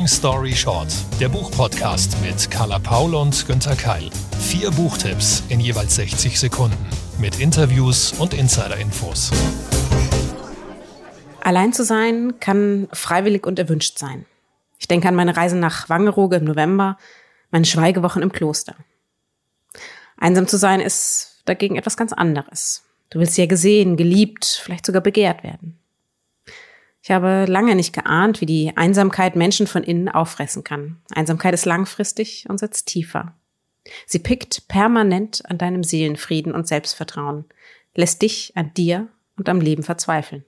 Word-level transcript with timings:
Long 0.00 0.08
Story 0.08 0.54
Short, 0.54 0.88
der 1.20 1.28
Buchpodcast 1.28 2.16
mit 2.22 2.50
Carla 2.50 2.78
Paul 2.78 3.14
und 3.14 3.46
Günther 3.46 3.76
Keil. 3.76 4.08
Vier 4.38 4.70
Buchtipps 4.70 5.42
in 5.50 5.60
jeweils 5.60 5.96
60 5.96 6.40
Sekunden 6.40 6.86
mit 7.18 7.38
Interviews 7.38 8.14
und 8.18 8.32
Insider-Infos. 8.32 9.30
Allein 11.42 11.74
zu 11.74 11.84
sein 11.84 12.40
kann 12.40 12.88
freiwillig 12.94 13.46
und 13.46 13.58
erwünscht 13.58 13.98
sein. 13.98 14.24
Ich 14.78 14.88
denke 14.88 15.06
an 15.06 15.14
meine 15.14 15.36
Reise 15.36 15.58
nach 15.58 15.90
Wangerooge 15.90 16.36
im 16.36 16.44
November, 16.44 16.96
meine 17.50 17.66
Schweigewochen 17.66 18.22
im 18.22 18.32
Kloster. 18.32 18.76
Einsam 20.16 20.48
zu 20.48 20.56
sein 20.56 20.80
ist 20.80 21.42
dagegen 21.44 21.76
etwas 21.76 21.98
ganz 21.98 22.14
anderes. 22.14 22.84
Du 23.10 23.18
willst 23.18 23.36
ja 23.36 23.44
gesehen, 23.44 23.98
geliebt, 23.98 24.62
vielleicht 24.64 24.86
sogar 24.86 25.02
begehrt 25.02 25.44
werden. 25.44 25.79
Ich 27.02 27.10
habe 27.10 27.46
lange 27.46 27.74
nicht 27.74 27.92
geahnt, 27.94 28.40
wie 28.40 28.46
die 28.46 28.76
Einsamkeit 28.76 29.34
Menschen 29.34 29.66
von 29.66 29.82
innen 29.82 30.08
auffressen 30.08 30.64
kann. 30.64 30.98
Einsamkeit 31.14 31.54
ist 31.54 31.64
langfristig 31.64 32.46
und 32.48 32.58
sitzt 32.58 32.88
tiefer. 32.88 33.34
Sie 34.06 34.18
pickt 34.18 34.68
permanent 34.68 35.42
an 35.48 35.56
deinem 35.56 35.82
Seelenfrieden 35.82 36.52
und 36.52 36.68
Selbstvertrauen, 36.68 37.46
lässt 37.94 38.20
dich 38.20 38.52
an 38.54 38.72
dir 38.74 39.08
und 39.36 39.48
am 39.48 39.60
Leben 39.60 39.82
verzweifeln. 39.82 40.44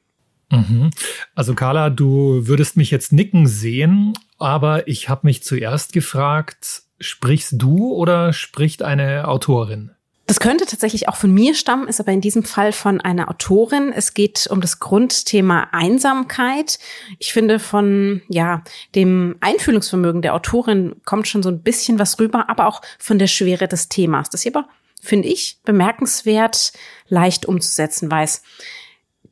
Mhm. 0.50 0.90
Also 1.34 1.54
Carla, 1.54 1.88
du 1.88 2.46
würdest 2.46 2.76
mich 2.76 2.90
jetzt 2.90 3.12
nicken 3.12 3.46
sehen, 3.46 4.12
aber 4.38 4.86
ich 4.86 5.08
habe 5.08 5.26
mich 5.26 5.42
zuerst 5.42 5.94
gefragt, 5.94 6.82
sprichst 7.00 7.54
du 7.56 7.94
oder 7.94 8.34
spricht 8.34 8.82
eine 8.82 9.28
Autorin? 9.28 9.92
Das 10.32 10.40
könnte 10.40 10.64
tatsächlich 10.64 11.10
auch 11.10 11.16
von 11.16 11.30
mir 11.30 11.54
stammen, 11.54 11.88
ist 11.88 12.00
aber 12.00 12.10
in 12.10 12.22
diesem 12.22 12.42
Fall 12.42 12.72
von 12.72 13.02
einer 13.02 13.28
Autorin. 13.28 13.92
Es 13.94 14.14
geht 14.14 14.46
um 14.48 14.62
das 14.62 14.78
Grundthema 14.78 15.68
Einsamkeit. 15.72 16.78
Ich 17.18 17.34
finde, 17.34 17.58
von 17.58 18.22
ja 18.28 18.62
dem 18.94 19.36
Einfühlungsvermögen 19.40 20.22
der 20.22 20.34
Autorin 20.34 20.96
kommt 21.04 21.28
schon 21.28 21.42
so 21.42 21.50
ein 21.50 21.60
bisschen 21.60 21.98
was 21.98 22.18
rüber, 22.18 22.48
aber 22.48 22.66
auch 22.66 22.80
von 22.98 23.18
der 23.18 23.26
Schwere 23.26 23.68
des 23.68 23.90
Themas, 23.90 24.30
das 24.30 24.40
sie 24.40 24.54
aber, 24.54 24.70
finde 25.02 25.28
ich, 25.28 25.58
bemerkenswert 25.66 26.72
leicht 27.08 27.44
umzusetzen 27.44 28.10
weiß. 28.10 28.42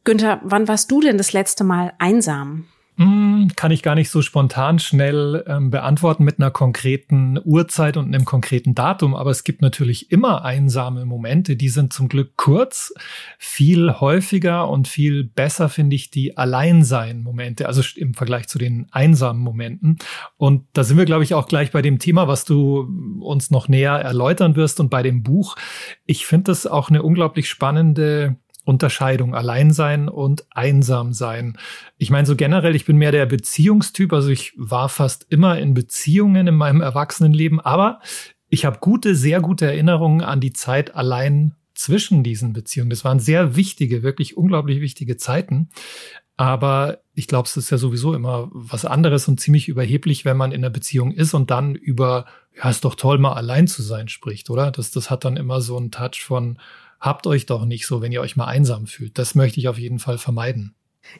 Günther, 0.04 0.42
wann 0.44 0.68
warst 0.68 0.90
du 0.90 1.00
denn 1.00 1.16
das 1.16 1.32
letzte 1.32 1.64
Mal 1.64 1.94
einsam? 1.98 2.68
Hm, 3.00 3.48
kann 3.56 3.70
ich 3.70 3.82
gar 3.82 3.94
nicht 3.94 4.10
so 4.10 4.20
spontan 4.20 4.78
schnell 4.78 5.42
ähm, 5.46 5.70
beantworten 5.70 6.22
mit 6.22 6.38
einer 6.38 6.50
konkreten 6.50 7.40
Uhrzeit 7.42 7.96
und 7.96 8.04
einem 8.04 8.26
konkreten 8.26 8.74
Datum, 8.74 9.14
aber 9.14 9.30
es 9.30 9.42
gibt 9.42 9.62
natürlich 9.62 10.12
immer 10.12 10.44
einsame 10.44 11.06
Momente, 11.06 11.56
die 11.56 11.70
sind 11.70 11.94
zum 11.94 12.10
Glück 12.10 12.36
kurz. 12.36 12.92
Viel 13.38 13.90
häufiger 14.00 14.68
und 14.68 14.86
viel 14.86 15.24
besser 15.24 15.70
finde 15.70 15.96
ich 15.96 16.10
die 16.10 16.36
Alleinsein-Momente, 16.36 17.66
also 17.66 17.80
im 17.96 18.12
Vergleich 18.12 18.48
zu 18.48 18.58
den 18.58 18.86
einsamen 18.90 19.40
Momenten. 19.40 19.96
Und 20.36 20.66
da 20.74 20.84
sind 20.84 20.98
wir, 20.98 21.06
glaube 21.06 21.24
ich, 21.24 21.32
auch 21.32 21.48
gleich 21.48 21.70
bei 21.70 21.80
dem 21.80 22.00
Thema, 22.00 22.28
was 22.28 22.44
du 22.44 22.86
uns 23.22 23.50
noch 23.50 23.66
näher 23.66 23.94
erläutern 23.94 24.56
wirst 24.56 24.78
und 24.78 24.90
bei 24.90 25.02
dem 25.02 25.22
Buch. 25.22 25.56
Ich 26.04 26.26
finde 26.26 26.50
das 26.50 26.66
auch 26.66 26.90
eine 26.90 27.02
unglaublich 27.02 27.48
spannende 27.48 28.36
Unterscheidung 28.64 29.34
Alleinsein 29.34 30.08
und 30.08 30.44
Einsamsein. 30.50 31.56
Ich 31.98 32.10
meine, 32.10 32.26
so 32.26 32.36
generell, 32.36 32.76
ich 32.76 32.84
bin 32.84 32.96
mehr 32.96 33.12
der 33.12 33.26
Beziehungstyp, 33.26 34.12
also 34.12 34.28
ich 34.28 34.52
war 34.56 34.88
fast 34.88 35.26
immer 35.30 35.58
in 35.58 35.74
Beziehungen 35.74 36.46
in 36.46 36.54
meinem 36.54 36.80
Erwachsenenleben, 36.80 37.60
aber 37.60 38.00
ich 38.48 38.64
habe 38.64 38.78
gute, 38.80 39.14
sehr 39.14 39.40
gute 39.40 39.66
Erinnerungen 39.66 40.22
an 40.22 40.40
die 40.40 40.52
Zeit 40.52 40.94
allein 40.94 41.54
zwischen 41.74 42.22
diesen 42.22 42.52
Beziehungen. 42.52 42.90
Das 42.90 43.04
waren 43.04 43.20
sehr 43.20 43.56
wichtige, 43.56 44.02
wirklich 44.02 44.36
unglaublich 44.36 44.80
wichtige 44.80 45.16
Zeiten. 45.16 45.70
Aber 46.36 47.00
ich 47.14 47.26
glaube, 47.26 47.46
es 47.46 47.56
ist 47.56 47.70
ja 47.70 47.78
sowieso 47.78 48.14
immer 48.14 48.48
was 48.52 48.84
anderes 48.84 49.28
und 49.28 49.40
ziemlich 49.40 49.68
überheblich, 49.68 50.24
wenn 50.24 50.36
man 50.36 50.52
in 50.52 50.62
einer 50.62 50.70
Beziehung 50.70 51.12
ist 51.12 51.34
und 51.34 51.50
dann 51.50 51.74
über, 51.74 52.24
ja, 52.56 52.70
ist 52.70 52.84
doch 52.84 52.94
toll, 52.94 53.18
mal 53.18 53.34
allein 53.34 53.66
zu 53.66 53.82
sein 53.82 54.08
spricht, 54.08 54.50
oder? 54.50 54.70
Das, 54.70 54.90
das 54.90 55.10
hat 55.10 55.24
dann 55.24 55.36
immer 55.36 55.60
so 55.60 55.76
einen 55.76 55.90
Touch 55.90 56.22
von, 56.22 56.58
habt 57.00 57.26
euch 57.26 57.46
doch 57.46 57.64
nicht 57.64 57.86
so, 57.86 58.02
wenn 58.02 58.12
ihr 58.12 58.20
euch 58.20 58.36
mal 58.36 58.46
einsam 58.46 58.86
fühlt. 58.86 59.18
Das 59.18 59.34
möchte 59.34 59.58
ich 59.58 59.68
auf 59.68 59.78
jeden 59.78 59.98
Fall 59.98 60.18
vermeiden. 60.18 60.74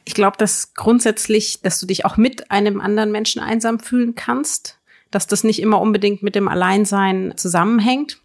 Ich 0.05 0.13
glaube, 0.13 0.37
dass 0.37 0.73
grundsätzlich, 0.73 1.61
dass 1.61 1.79
du 1.79 1.85
dich 1.85 2.05
auch 2.05 2.17
mit 2.17 2.51
einem 2.51 2.79
anderen 2.79 3.11
Menschen 3.11 3.41
einsam 3.41 3.79
fühlen 3.79 4.15
kannst, 4.15 4.77
dass 5.09 5.27
das 5.27 5.43
nicht 5.43 5.61
immer 5.61 5.81
unbedingt 5.81 6.23
mit 6.23 6.35
dem 6.35 6.47
Alleinsein 6.47 7.33
zusammenhängt. 7.35 8.19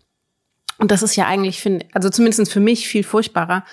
Und 0.79 0.91
das 0.91 1.03
ist 1.03 1.17
ja 1.17 1.27
eigentlich, 1.27 1.61
finde, 1.61 1.87
also 1.93 2.11
zumindest 2.11 2.53
für 2.53 2.61
mich 2.61 2.87
viel 2.87 3.03
furchtbarer, 3.03 3.65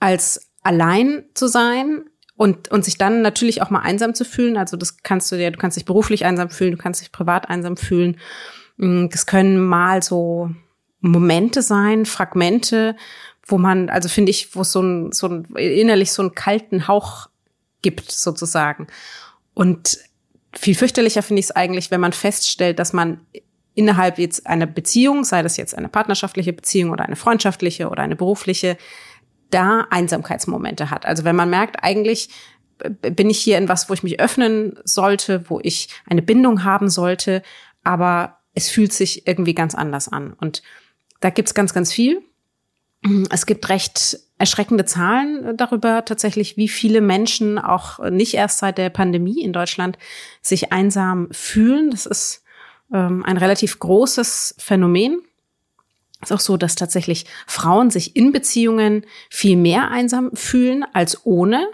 als 0.00 0.50
allein 0.62 1.24
zu 1.34 1.46
sein 1.46 2.04
und, 2.36 2.68
und 2.70 2.84
sich 2.84 2.98
dann 2.98 3.22
natürlich 3.22 3.62
auch 3.62 3.70
mal 3.70 3.80
einsam 3.80 4.14
zu 4.14 4.24
fühlen. 4.24 4.56
Also 4.56 4.76
das 4.76 5.02
kannst 5.02 5.30
du 5.30 5.36
ja, 5.36 5.50
du 5.50 5.58
kannst 5.58 5.76
dich 5.76 5.84
beruflich 5.84 6.24
einsam 6.24 6.50
fühlen, 6.50 6.72
du 6.72 6.78
kannst 6.78 7.00
dich 7.00 7.12
privat 7.12 7.48
einsam 7.48 7.76
fühlen. 7.76 8.18
Mm, 8.76 9.08
das 9.08 9.26
können 9.26 9.58
mal 9.60 10.02
so 10.02 10.50
Momente 11.00 11.62
sein, 11.62 12.06
Fragmente, 12.06 12.96
wo 13.46 13.58
man, 13.58 13.88
also 13.88 14.08
finde 14.08 14.30
ich, 14.30 14.54
wo 14.54 14.62
es 14.62 14.72
so 14.72 14.82
ein, 14.82 15.12
so 15.12 15.26
ein 15.26 15.44
innerlich 15.56 16.12
so 16.12 16.22
einen 16.22 16.34
kalten 16.34 16.88
Hauch 16.88 17.28
gibt, 17.82 18.10
sozusagen. 18.10 18.86
Und 19.54 19.98
viel 20.54 20.74
fürchterlicher 20.74 21.22
finde 21.22 21.40
ich 21.40 21.46
es 21.46 21.56
eigentlich, 21.56 21.90
wenn 21.90 22.00
man 22.00 22.12
feststellt, 22.12 22.78
dass 22.78 22.92
man 22.92 23.20
innerhalb 23.74 24.18
jetzt 24.18 24.46
einer 24.46 24.66
Beziehung, 24.66 25.24
sei 25.24 25.42
das 25.42 25.56
jetzt 25.56 25.76
eine 25.76 25.88
partnerschaftliche 25.88 26.52
Beziehung 26.52 26.90
oder 26.90 27.04
eine 27.04 27.16
freundschaftliche 27.16 27.88
oder 27.88 28.02
eine 28.02 28.16
berufliche, 28.16 28.76
da 29.50 29.86
Einsamkeitsmomente 29.90 30.90
hat. 30.90 31.06
Also 31.06 31.24
wenn 31.24 31.36
man 31.36 31.50
merkt, 31.50 31.82
eigentlich 31.82 32.28
bin 33.00 33.30
ich 33.30 33.38
hier 33.38 33.58
in 33.58 33.68
was, 33.68 33.88
wo 33.88 33.94
ich 33.94 34.02
mich 34.02 34.20
öffnen 34.20 34.78
sollte, 34.84 35.48
wo 35.48 35.60
ich 35.62 35.88
eine 36.06 36.22
Bindung 36.22 36.64
haben 36.64 36.88
sollte, 36.88 37.42
aber 37.84 38.38
es 38.54 38.68
fühlt 38.70 38.92
sich 38.92 39.26
irgendwie 39.26 39.54
ganz 39.54 39.74
anders 39.74 40.08
an. 40.08 40.32
Und 40.34 40.62
da 41.20 41.30
gibt's 41.30 41.54
ganz, 41.54 41.72
ganz 41.72 41.92
viel. 41.92 42.22
Es 43.30 43.46
gibt 43.46 43.68
recht 43.68 44.18
erschreckende 44.36 44.84
Zahlen 44.84 45.56
darüber 45.56 46.04
tatsächlich, 46.04 46.56
wie 46.56 46.68
viele 46.68 47.00
Menschen 47.00 47.58
auch 47.58 47.98
nicht 48.10 48.34
erst 48.34 48.58
seit 48.58 48.78
der 48.78 48.90
Pandemie 48.90 49.42
in 49.42 49.52
Deutschland 49.52 49.98
sich 50.42 50.72
einsam 50.72 51.28
fühlen. 51.30 51.90
Das 51.90 52.06
ist 52.06 52.42
ähm, 52.92 53.24
ein 53.24 53.36
relativ 53.36 53.78
großes 53.78 54.54
Phänomen. 54.58 55.20
Es 56.20 56.30
ist 56.30 56.36
auch 56.36 56.40
so, 56.40 56.56
dass 56.56 56.74
tatsächlich 56.74 57.24
Frauen 57.46 57.90
sich 57.90 58.16
in 58.16 58.32
Beziehungen 58.32 59.06
viel 59.30 59.56
mehr 59.56 59.90
einsam 59.90 60.30
fühlen 60.34 60.84
als 60.92 61.24
ohne. 61.24 61.66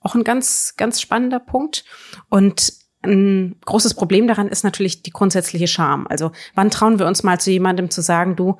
Auch 0.00 0.14
ein 0.14 0.24
ganz, 0.24 0.74
ganz 0.76 1.00
spannender 1.00 1.38
Punkt. 1.40 1.84
Und 2.28 2.72
ein 3.02 3.56
großes 3.64 3.94
Problem 3.94 4.26
daran 4.26 4.48
ist 4.48 4.64
natürlich 4.64 5.02
die 5.02 5.10
grundsätzliche 5.10 5.66
Scham. 5.66 6.06
Also 6.08 6.32
wann 6.54 6.70
trauen 6.70 6.98
wir 6.98 7.06
uns 7.06 7.22
mal 7.22 7.40
zu 7.40 7.50
jemandem 7.50 7.90
zu 7.90 8.02
sagen, 8.02 8.36
du, 8.36 8.58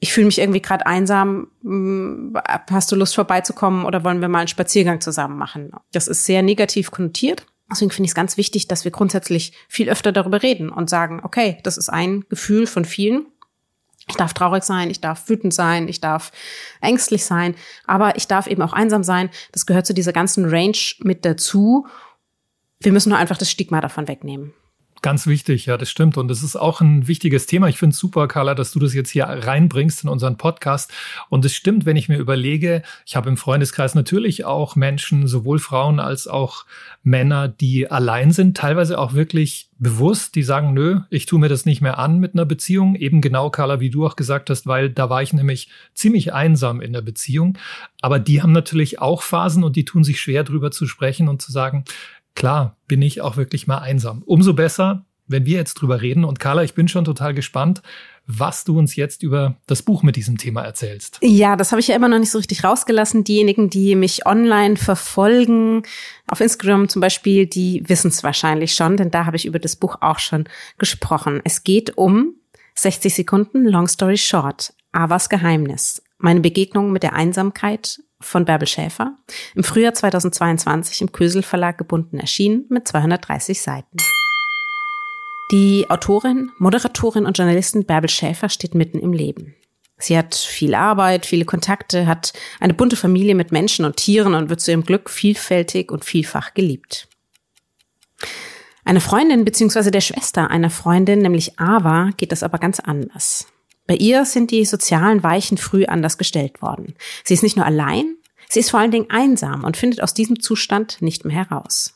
ich 0.00 0.12
fühle 0.12 0.26
mich 0.26 0.38
irgendwie 0.38 0.62
gerade 0.62 0.86
einsam, 0.86 1.48
hm, 1.62 2.36
hast 2.70 2.90
du 2.90 2.96
Lust 2.96 3.14
vorbeizukommen 3.14 3.84
oder 3.84 4.02
wollen 4.02 4.20
wir 4.20 4.28
mal 4.28 4.40
einen 4.40 4.48
Spaziergang 4.48 5.00
zusammen 5.00 5.38
machen? 5.38 5.70
Das 5.92 6.08
ist 6.08 6.24
sehr 6.24 6.42
negativ 6.42 6.90
konnotiert. 6.90 7.46
Deswegen 7.70 7.92
finde 7.92 8.06
ich 8.06 8.10
es 8.10 8.16
ganz 8.16 8.36
wichtig, 8.36 8.66
dass 8.66 8.84
wir 8.84 8.90
grundsätzlich 8.90 9.52
viel 9.68 9.88
öfter 9.88 10.10
darüber 10.10 10.42
reden 10.42 10.70
und 10.70 10.90
sagen, 10.90 11.20
okay, 11.22 11.58
das 11.62 11.76
ist 11.76 11.88
ein 11.88 12.24
Gefühl 12.28 12.66
von 12.66 12.84
vielen. 12.84 13.26
Ich 14.08 14.16
darf 14.16 14.34
traurig 14.34 14.64
sein, 14.64 14.90
ich 14.90 15.00
darf 15.00 15.28
wütend 15.28 15.54
sein, 15.54 15.86
ich 15.86 16.00
darf 16.00 16.32
ängstlich 16.80 17.24
sein, 17.24 17.54
aber 17.86 18.16
ich 18.16 18.26
darf 18.26 18.48
eben 18.48 18.62
auch 18.62 18.72
einsam 18.72 19.04
sein. 19.04 19.30
Das 19.52 19.66
gehört 19.66 19.86
zu 19.86 19.94
dieser 19.94 20.12
ganzen 20.12 20.46
Range 20.46 20.76
mit 20.98 21.24
dazu. 21.24 21.86
Wir 22.82 22.92
müssen 22.92 23.10
nur 23.10 23.18
einfach 23.18 23.36
das 23.36 23.50
Stigma 23.50 23.82
davon 23.82 24.08
wegnehmen. 24.08 24.54
Ganz 25.02 25.26
wichtig, 25.26 25.64
ja, 25.64 25.78
das 25.78 25.90
stimmt. 25.90 26.18
Und 26.18 26.28
das 26.28 26.42
ist 26.42 26.56
auch 26.56 26.82
ein 26.82 27.08
wichtiges 27.08 27.46
Thema. 27.46 27.68
Ich 27.68 27.78
finde 27.78 27.94
es 27.94 27.98
super, 27.98 28.28
Carla, 28.28 28.54
dass 28.54 28.70
du 28.70 28.78
das 28.78 28.92
jetzt 28.92 29.08
hier 29.08 29.24
reinbringst 29.24 30.04
in 30.04 30.10
unseren 30.10 30.36
Podcast. 30.36 30.92
Und 31.30 31.42
es 31.46 31.54
stimmt, 31.54 31.86
wenn 31.86 31.96
ich 31.96 32.10
mir 32.10 32.18
überlege, 32.18 32.82
ich 33.06 33.16
habe 33.16 33.30
im 33.30 33.38
Freundeskreis 33.38 33.94
natürlich 33.94 34.44
auch 34.44 34.76
Menschen, 34.76 35.26
sowohl 35.26 35.58
Frauen 35.58 36.00
als 36.00 36.26
auch 36.26 36.66
Männer, 37.02 37.48
die 37.48 37.90
allein 37.90 38.30
sind, 38.30 38.58
teilweise 38.58 38.98
auch 38.98 39.14
wirklich 39.14 39.70
bewusst, 39.78 40.34
die 40.34 40.42
sagen, 40.42 40.74
nö, 40.74 41.00
ich 41.08 41.24
tue 41.24 41.40
mir 41.40 41.48
das 41.48 41.64
nicht 41.64 41.80
mehr 41.80 41.98
an 41.98 42.18
mit 42.18 42.34
einer 42.34 42.44
Beziehung. 42.44 42.94
Eben 42.94 43.22
genau, 43.22 43.48
Carla, 43.48 43.80
wie 43.80 43.88
du 43.88 44.06
auch 44.06 44.16
gesagt 44.16 44.50
hast, 44.50 44.66
weil 44.66 44.90
da 44.90 45.08
war 45.08 45.22
ich 45.22 45.32
nämlich 45.32 45.70
ziemlich 45.94 46.34
einsam 46.34 46.82
in 46.82 46.92
der 46.92 47.00
Beziehung. 47.02 47.56
Aber 48.02 48.18
die 48.18 48.42
haben 48.42 48.52
natürlich 48.52 48.98
auch 48.98 49.22
Phasen 49.22 49.64
und 49.64 49.76
die 49.76 49.86
tun 49.86 50.04
sich 50.04 50.20
schwer, 50.20 50.44
drüber 50.44 50.70
zu 50.70 50.86
sprechen 50.86 51.28
und 51.28 51.40
zu 51.40 51.52
sagen, 51.52 51.84
klar, 52.34 52.76
bin 52.86 53.02
ich 53.02 53.20
auch 53.20 53.36
wirklich 53.36 53.66
mal 53.66 53.78
einsam. 53.78 54.22
Umso 54.24 54.54
besser, 54.54 55.04
wenn 55.30 55.46
wir 55.46 55.56
jetzt 55.56 55.74
drüber 55.74 56.02
reden. 56.02 56.24
Und 56.24 56.40
Carla, 56.40 56.64
ich 56.64 56.74
bin 56.74 56.88
schon 56.88 57.04
total 57.04 57.34
gespannt, 57.34 57.82
was 58.26 58.64
du 58.64 58.78
uns 58.78 58.96
jetzt 58.96 59.22
über 59.22 59.56
das 59.66 59.82
Buch 59.82 60.02
mit 60.02 60.16
diesem 60.16 60.38
Thema 60.38 60.62
erzählst. 60.62 61.18
Ja, 61.22 61.56
das 61.56 61.72
habe 61.72 61.80
ich 61.80 61.88
ja 61.88 61.96
immer 61.96 62.08
noch 62.08 62.18
nicht 62.18 62.30
so 62.30 62.38
richtig 62.38 62.64
rausgelassen. 62.64 63.24
Diejenigen, 63.24 63.70
die 63.70 63.94
mich 63.94 64.26
online 64.26 64.76
verfolgen, 64.76 65.82
auf 66.26 66.40
Instagram 66.40 66.88
zum 66.88 67.00
Beispiel, 67.00 67.46
die 67.46 67.82
wissen 67.86 68.08
es 68.08 68.22
wahrscheinlich 68.22 68.74
schon, 68.74 68.96
denn 68.96 69.10
da 69.10 69.24
habe 69.26 69.36
ich 69.36 69.46
über 69.46 69.58
das 69.58 69.76
Buch 69.76 69.96
auch 70.00 70.18
schon 70.18 70.44
gesprochen. 70.78 71.40
Es 71.44 71.64
geht 71.64 71.96
um 71.96 72.34
60 72.74 73.14
Sekunden, 73.14 73.66
Long 73.66 73.88
Story 73.88 74.16
Short, 74.16 74.74
Avas 74.92 75.28
Geheimnis. 75.28 76.02
Meine 76.18 76.40
Begegnung 76.40 76.92
mit 76.92 77.02
der 77.02 77.14
Einsamkeit 77.14 78.00
von 78.20 78.44
Bärbel 78.44 78.68
Schäfer, 78.68 79.16
im 79.54 79.64
Frühjahr 79.64 79.94
2022 79.94 81.00
im 81.00 81.12
Kösel 81.12 81.42
Verlag 81.42 81.78
gebunden 81.78 82.18
erschienen 82.18 82.66
mit 82.68 82.86
230 82.86 83.60
Seiten. 83.60 83.96
Die 85.50 85.90
Autorin, 85.90 86.52
Moderatorin 86.58 87.26
und 87.26 87.36
Journalistin 87.36 87.84
Bärbel 87.84 88.10
Schäfer 88.10 88.48
steht 88.48 88.74
mitten 88.74 88.98
im 88.98 89.12
Leben. 89.12 89.56
Sie 89.98 90.16
hat 90.16 90.34
viel 90.34 90.74
Arbeit, 90.74 91.26
viele 91.26 91.44
Kontakte, 91.44 92.06
hat 92.06 92.32
eine 92.58 92.74
bunte 92.74 92.96
Familie 92.96 93.34
mit 93.34 93.52
Menschen 93.52 93.84
und 93.84 93.96
Tieren 93.96 94.34
und 94.34 94.48
wird 94.48 94.60
zu 94.60 94.70
ihrem 94.70 94.84
Glück 94.84 95.10
vielfältig 95.10 95.90
und 95.90 96.04
vielfach 96.04 96.54
geliebt. 96.54 97.08
Eine 98.84 99.00
Freundin 99.00 99.44
bzw. 99.44 99.90
der 99.90 100.00
Schwester 100.00 100.50
einer 100.50 100.70
Freundin, 100.70 101.20
nämlich 101.20 101.58
Ava, 101.58 102.10
geht 102.16 102.32
das 102.32 102.42
aber 102.42 102.58
ganz 102.58 102.80
anders. 102.80 103.46
Bei 103.90 103.96
ihr 103.96 104.24
sind 104.24 104.52
die 104.52 104.64
sozialen 104.64 105.24
Weichen 105.24 105.58
früh 105.58 105.84
anders 105.84 106.16
gestellt 106.16 106.62
worden. 106.62 106.94
Sie 107.24 107.34
ist 107.34 107.42
nicht 107.42 107.56
nur 107.56 107.66
allein, 107.66 108.14
sie 108.48 108.60
ist 108.60 108.70
vor 108.70 108.78
allen 108.78 108.92
Dingen 108.92 109.10
einsam 109.10 109.64
und 109.64 109.76
findet 109.76 110.00
aus 110.00 110.14
diesem 110.14 110.38
Zustand 110.38 111.02
nicht 111.02 111.24
mehr 111.24 111.34
heraus. 111.34 111.94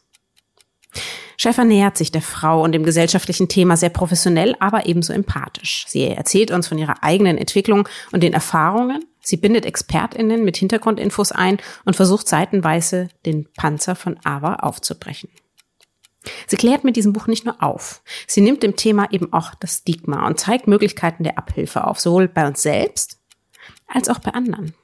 Schäfer 1.37 1.63
nähert 1.63 1.97
sich 1.97 2.11
der 2.11 2.21
Frau 2.21 2.65
und 2.65 2.73
dem 2.73 2.83
gesellschaftlichen 2.83 3.49
Thema 3.49 3.77
sehr 3.77 3.91
professionell, 3.91 4.57
aber 4.59 4.87
ebenso 4.87 5.13
empathisch. 5.13 5.85
Sie 5.87 6.03
erzählt 6.03 6.51
uns 6.51 6.67
von 6.67 6.79
ihrer 6.79 7.05
eigenen 7.05 7.39
Entwicklung 7.39 7.89
und 8.11 8.25
den 8.25 8.33
Erfahrungen. 8.33 9.05
Sie 9.21 9.37
bindet 9.37 9.65
ExpertInnen 9.65 10.43
mit 10.43 10.57
Hintergrundinfos 10.57 11.31
ein 11.31 11.59
und 11.85 11.95
versucht 11.95 12.27
seitenweise 12.27 13.07
den 13.25 13.47
Panzer 13.57 13.95
von 13.95 14.19
Ava 14.25 14.57
aufzubrechen. 14.57 15.31
Sie 16.47 16.57
klärt 16.57 16.85
mit 16.85 16.97
diesem 16.97 17.13
Buch 17.13 17.27
nicht 17.27 17.45
nur 17.45 17.63
auf, 17.63 18.03
sie 18.27 18.41
nimmt 18.41 18.63
dem 18.63 18.77
Thema 18.77 19.11
eben 19.13 19.33
auch 19.33 19.55
das 19.55 19.79
Stigma 19.79 20.27
und 20.27 20.41
zeigt 20.41 20.67
Möglichkeiten 20.67 21.25
der 21.25 21.39
Abhilfe 21.39 21.87
auf, 21.87 22.01
sowohl 22.01 22.29
bei 22.29 22.47
uns 22.47 22.63
selbst 22.63 23.19
als 23.87 24.09
auch 24.09 24.19
bei 24.19 24.33
anderen. 24.33 24.75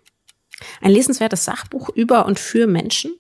Ein 0.81 0.91
lesenswertes 0.91 1.45
Sachbuch 1.45 1.89
über 1.89 2.27
und 2.27 2.39
für 2.39 2.67
Menschen, 2.67 3.15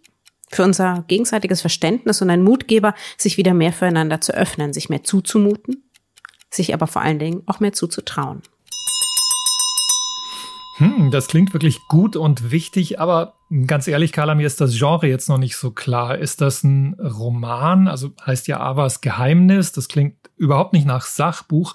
für 0.50 0.64
unser 0.64 1.04
gegenseitiges 1.08 1.60
Verständnis 1.60 2.20
und 2.20 2.30
ein 2.30 2.42
Mutgeber, 2.42 2.94
sich 3.16 3.36
wieder 3.36 3.54
mehr 3.54 3.72
füreinander 3.72 4.20
zu 4.20 4.34
öffnen, 4.34 4.72
sich 4.72 4.88
mehr 4.88 5.04
zuzumuten, 5.04 5.90
sich 6.50 6.74
aber 6.74 6.86
vor 6.86 7.02
allen 7.02 7.18
Dingen 7.18 7.42
auch 7.46 7.60
mehr 7.60 7.72
zuzutrauen. 7.72 8.42
Hm, 10.80 11.10
das 11.10 11.28
klingt 11.28 11.52
wirklich 11.52 11.86
gut 11.88 12.16
und 12.16 12.50
wichtig, 12.50 12.98
aber 13.00 13.34
ganz 13.66 13.86
ehrlich, 13.86 14.12
Carla, 14.12 14.34
mir 14.34 14.46
ist 14.46 14.62
das 14.62 14.78
Genre 14.78 15.06
jetzt 15.06 15.28
noch 15.28 15.36
nicht 15.36 15.56
so 15.56 15.72
klar. 15.72 16.16
Ist 16.16 16.40
das 16.40 16.64
ein 16.64 16.94
Roman? 16.94 17.86
Also 17.86 18.12
heißt 18.24 18.48
ja 18.48 18.60
Avas 18.60 19.02
Geheimnis. 19.02 19.72
Das 19.72 19.88
klingt 19.88 20.16
überhaupt 20.38 20.72
nicht 20.72 20.86
nach 20.86 21.04
Sachbuch. 21.04 21.74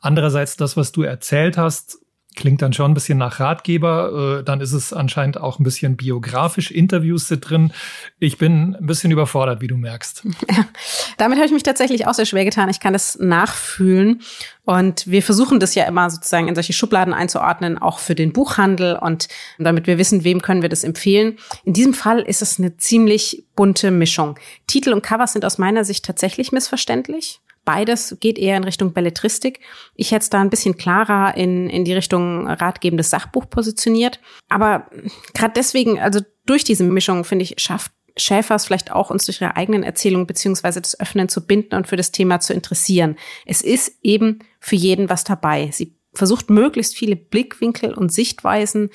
Andererseits, 0.00 0.56
das, 0.56 0.76
was 0.76 0.92
du 0.92 1.02
erzählt 1.02 1.58
hast, 1.58 1.98
Klingt 2.36 2.62
dann 2.62 2.72
schon 2.72 2.90
ein 2.90 2.94
bisschen 2.94 3.18
nach 3.18 3.38
Ratgeber. 3.38 4.40
Äh, 4.40 4.44
dann 4.44 4.60
ist 4.60 4.72
es 4.72 4.92
anscheinend 4.92 5.38
auch 5.38 5.60
ein 5.60 5.62
bisschen 5.62 5.96
biografisch. 5.96 6.72
Interviews 6.72 7.28
sind 7.28 7.48
drin. 7.48 7.72
Ich 8.18 8.38
bin 8.38 8.74
ein 8.74 8.86
bisschen 8.86 9.12
überfordert, 9.12 9.60
wie 9.60 9.68
du 9.68 9.76
merkst. 9.76 10.26
Damit 11.16 11.38
habe 11.38 11.46
ich 11.46 11.52
mich 11.52 11.62
tatsächlich 11.62 12.08
auch 12.08 12.14
sehr 12.14 12.26
schwer 12.26 12.44
getan. 12.44 12.68
Ich 12.68 12.80
kann 12.80 12.92
das 12.92 13.18
nachfühlen. 13.20 14.20
Und 14.64 15.06
wir 15.06 15.22
versuchen 15.22 15.60
das 15.60 15.74
ja 15.74 15.84
immer 15.84 16.08
sozusagen 16.08 16.48
in 16.48 16.54
solche 16.54 16.72
Schubladen 16.72 17.12
einzuordnen, 17.12 17.78
auch 17.78 17.98
für 17.98 18.14
den 18.14 18.32
Buchhandel 18.32 18.96
und 18.96 19.28
damit 19.58 19.86
wir 19.86 19.98
wissen, 19.98 20.24
wem 20.24 20.40
können 20.40 20.62
wir 20.62 20.68
das 20.70 20.84
empfehlen. 20.84 21.38
In 21.64 21.74
diesem 21.74 21.94
Fall 21.94 22.20
ist 22.20 22.42
es 22.42 22.58
eine 22.58 22.76
ziemlich 22.76 23.44
bunte 23.56 23.90
Mischung. 23.90 24.38
Titel 24.66 24.92
und 24.92 25.02
Cover 25.02 25.26
sind 25.26 25.44
aus 25.44 25.58
meiner 25.58 25.84
Sicht 25.84 26.04
tatsächlich 26.04 26.50
missverständlich. 26.50 27.40
Beides 27.64 28.16
geht 28.20 28.38
eher 28.38 28.56
in 28.56 28.64
Richtung 28.64 28.92
Belletristik. 28.92 29.60
Ich 29.94 30.10
hätte 30.12 30.24
es 30.24 30.30
da 30.30 30.40
ein 30.40 30.50
bisschen 30.50 30.76
klarer 30.76 31.36
in, 31.36 31.70
in 31.70 31.84
die 31.84 31.94
Richtung 31.94 32.46
ratgebendes 32.46 33.10
Sachbuch 33.10 33.48
positioniert. 33.48 34.20
Aber 34.48 34.90
gerade 35.32 35.54
deswegen, 35.56 35.98
also 35.98 36.20
durch 36.44 36.64
diese 36.64 36.84
Mischung, 36.84 37.24
finde 37.24 37.44
ich, 37.44 37.54
schafft 37.58 37.92
Schäfers 38.16 38.66
vielleicht 38.66 38.92
auch 38.92 39.10
uns 39.10 39.26
durch 39.26 39.40
ihre 39.40 39.56
eigenen 39.56 39.82
Erzählungen 39.82 40.26
beziehungsweise 40.26 40.80
das 40.80 40.98
Öffnen 40.98 41.28
zu 41.28 41.46
binden 41.46 41.74
und 41.74 41.88
für 41.88 41.96
das 41.96 42.12
Thema 42.12 42.40
zu 42.40 42.52
interessieren. 42.52 43.16
Es 43.44 43.60
ist 43.60 43.98
eben 44.02 44.40
für 44.60 44.76
jeden 44.76 45.10
was 45.10 45.24
dabei. 45.24 45.70
Sie 45.72 45.96
versucht 46.12 46.48
möglichst 46.48 46.96
viele 46.96 47.16
Blickwinkel 47.16 47.92
und 47.92 48.12
Sichtweisen 48.12 48.90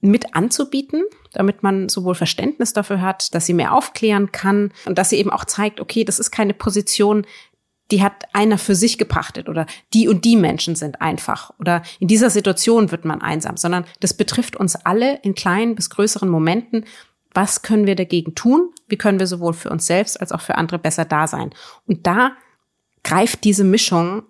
mit 0.00 0.34
anzubieten, 0.34 1.04
damit 1.32 1.62
man 1.62 1.88
sowohl 1.88 2.16
Verständnis 2.16 2.72
dafür 2.72 3.00
hat, 3.00 3.34
dass 3.34 3.46
sie 3.46 3.54
mehr 3.54 3.72
aufklären 3.72 4.32
kann 4.32 4.72
und 4.84 4.98
dass 4.98 5.10
sie 5.10 5.16
eben 5.16 5.30
auch 5.30 5.44
zeigt, 5.44 5.80
okay, 5.80 6.04
das 6.04 6.18
ist 6.18 6.32
keine 6.32 6.54
Position, 6.54 7.24
die 7.92 8.02
hat 8.02 8.24
einer 8.32 8.58
für 8.58 8.74
sich 8.74 8.98
gepachtet 8.98 9.48
oder 9.48 9.66
die 9.92 10.08
und 10.08 10.24
die 10.24 10.36
Menschen 10.36 10.74
sind 10.74 11.00
einfach 11.00 11.52
oder 11.60 11.82
in 12.00 12.08
dieser 12.08 12.30
Situation 12.30 12.90
wird 12.90 13.04
man 13.04 13.20
einsam, 13.20 13.56
sondern 13.56 13.84
das 14.00 14.14
betrifft 14.14 14.56
uns 14.56 14.76
alle 14.76 15.20
in 15.22 15.34
kleinen 15.34 15.76
bis 15.76 15.90
größeren 15.90 16.28
Momenten. 16.28 16.84
Was 17.34 17.62
können 17.62 17.86
wir 17.86 17.96
dagegen 17.96 18.34
tun? 18.34 18.70
Wie 18.88 18.96
können 18.96 19.18
wir 19.18 19.26
sowohl 19.26 19.54
für 19.54 19.70
uns 19.70 19.86
selbst 19.86 20.20
als 20.20 20.32
auch 20.32 20.40
für 20.40 20.56
andere 20.56 20.78
besser 20.78 21.04
da 21.04 21.26
sein? 21.26 21.50
Und 21.86 22.06
da 22.06 22.32
greift 23.04 23.44
diese 23.44 23.64
Mischung 23.64 24.22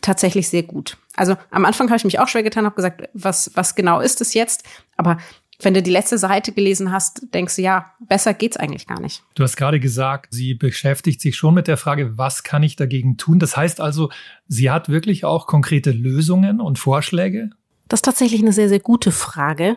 tatsächlich 0.00 0.48
sehr 0.48 0.62
gut. 0.62 0.96
Also 1.16 1.36
am 1.50 1.64
Anfang 1.64 1.88
habe 1.88 1.96
ich 1.96 2.04
mich 2.04 2.18
auch 2.18 2.28
schwer 2.28 2.42
getan, 2.42 2.64
habe 2.64 2.76
gesagt, 2.76 3.08
was, 3.12 3.50
was 3.54 3.74
genau 3.74 4.00
ist 4.00 4.20
es 4.20 4.34
jetzt? 4.34 4.64
Aber 4.96 5.18
wenn 5.62 5.74
du 5.74 5.82
die 5.82 5.90
letzte 5.90 6.18
Seite 6.18 6.52
gelesen 6.52 6.90
hast, 6.90 7.34
denkst 7.34 7.56
du, 7.56 7.62
ja, 7.62 7.92
besser 8.00 8.32
geht's 8.32 8.56
eigentlich 8.56 8.86
gar 8.86 9.00
nicht. 9.00 9.22
Du 9.34 9.42
hast 9.42 9.56
gerade 9.56 9.80
gesagt, 9.80 10.32
sie 10.32 10.54
beschäftigt 10.54 11.20
sich 11.20 11.36
schon 11.36 11.54
mit 11.54 11.68
der 11.68 11.76
Frage, 11.76 12.16
was 12.16 12.42
kann 12.42 12.62
ich 12.62 12.76
dagegen 12.76 13.16
tun? 13.16 13.38
Das 13.38 13.56
heißt 13.56 13.80
also, 13.80 14.10
sie 14.48 14.70
hat 14.70 14.88
wirklich 14.88 15.24
auch 15.24 15.46
konkrete 15.46 15.90
Lösungen 15.90 16.60
und 16.60 16.78
Vorschläge? 16.78 17.50
Das 17.88 17.98
ist 17.98 18.04
tatsächlich 18.04 18.40
eine 18.40 18.52
sehr, 18.52 18.68
sehr 18.68 18.80
gute 18.80 19.12
Frage. 19.12 19.76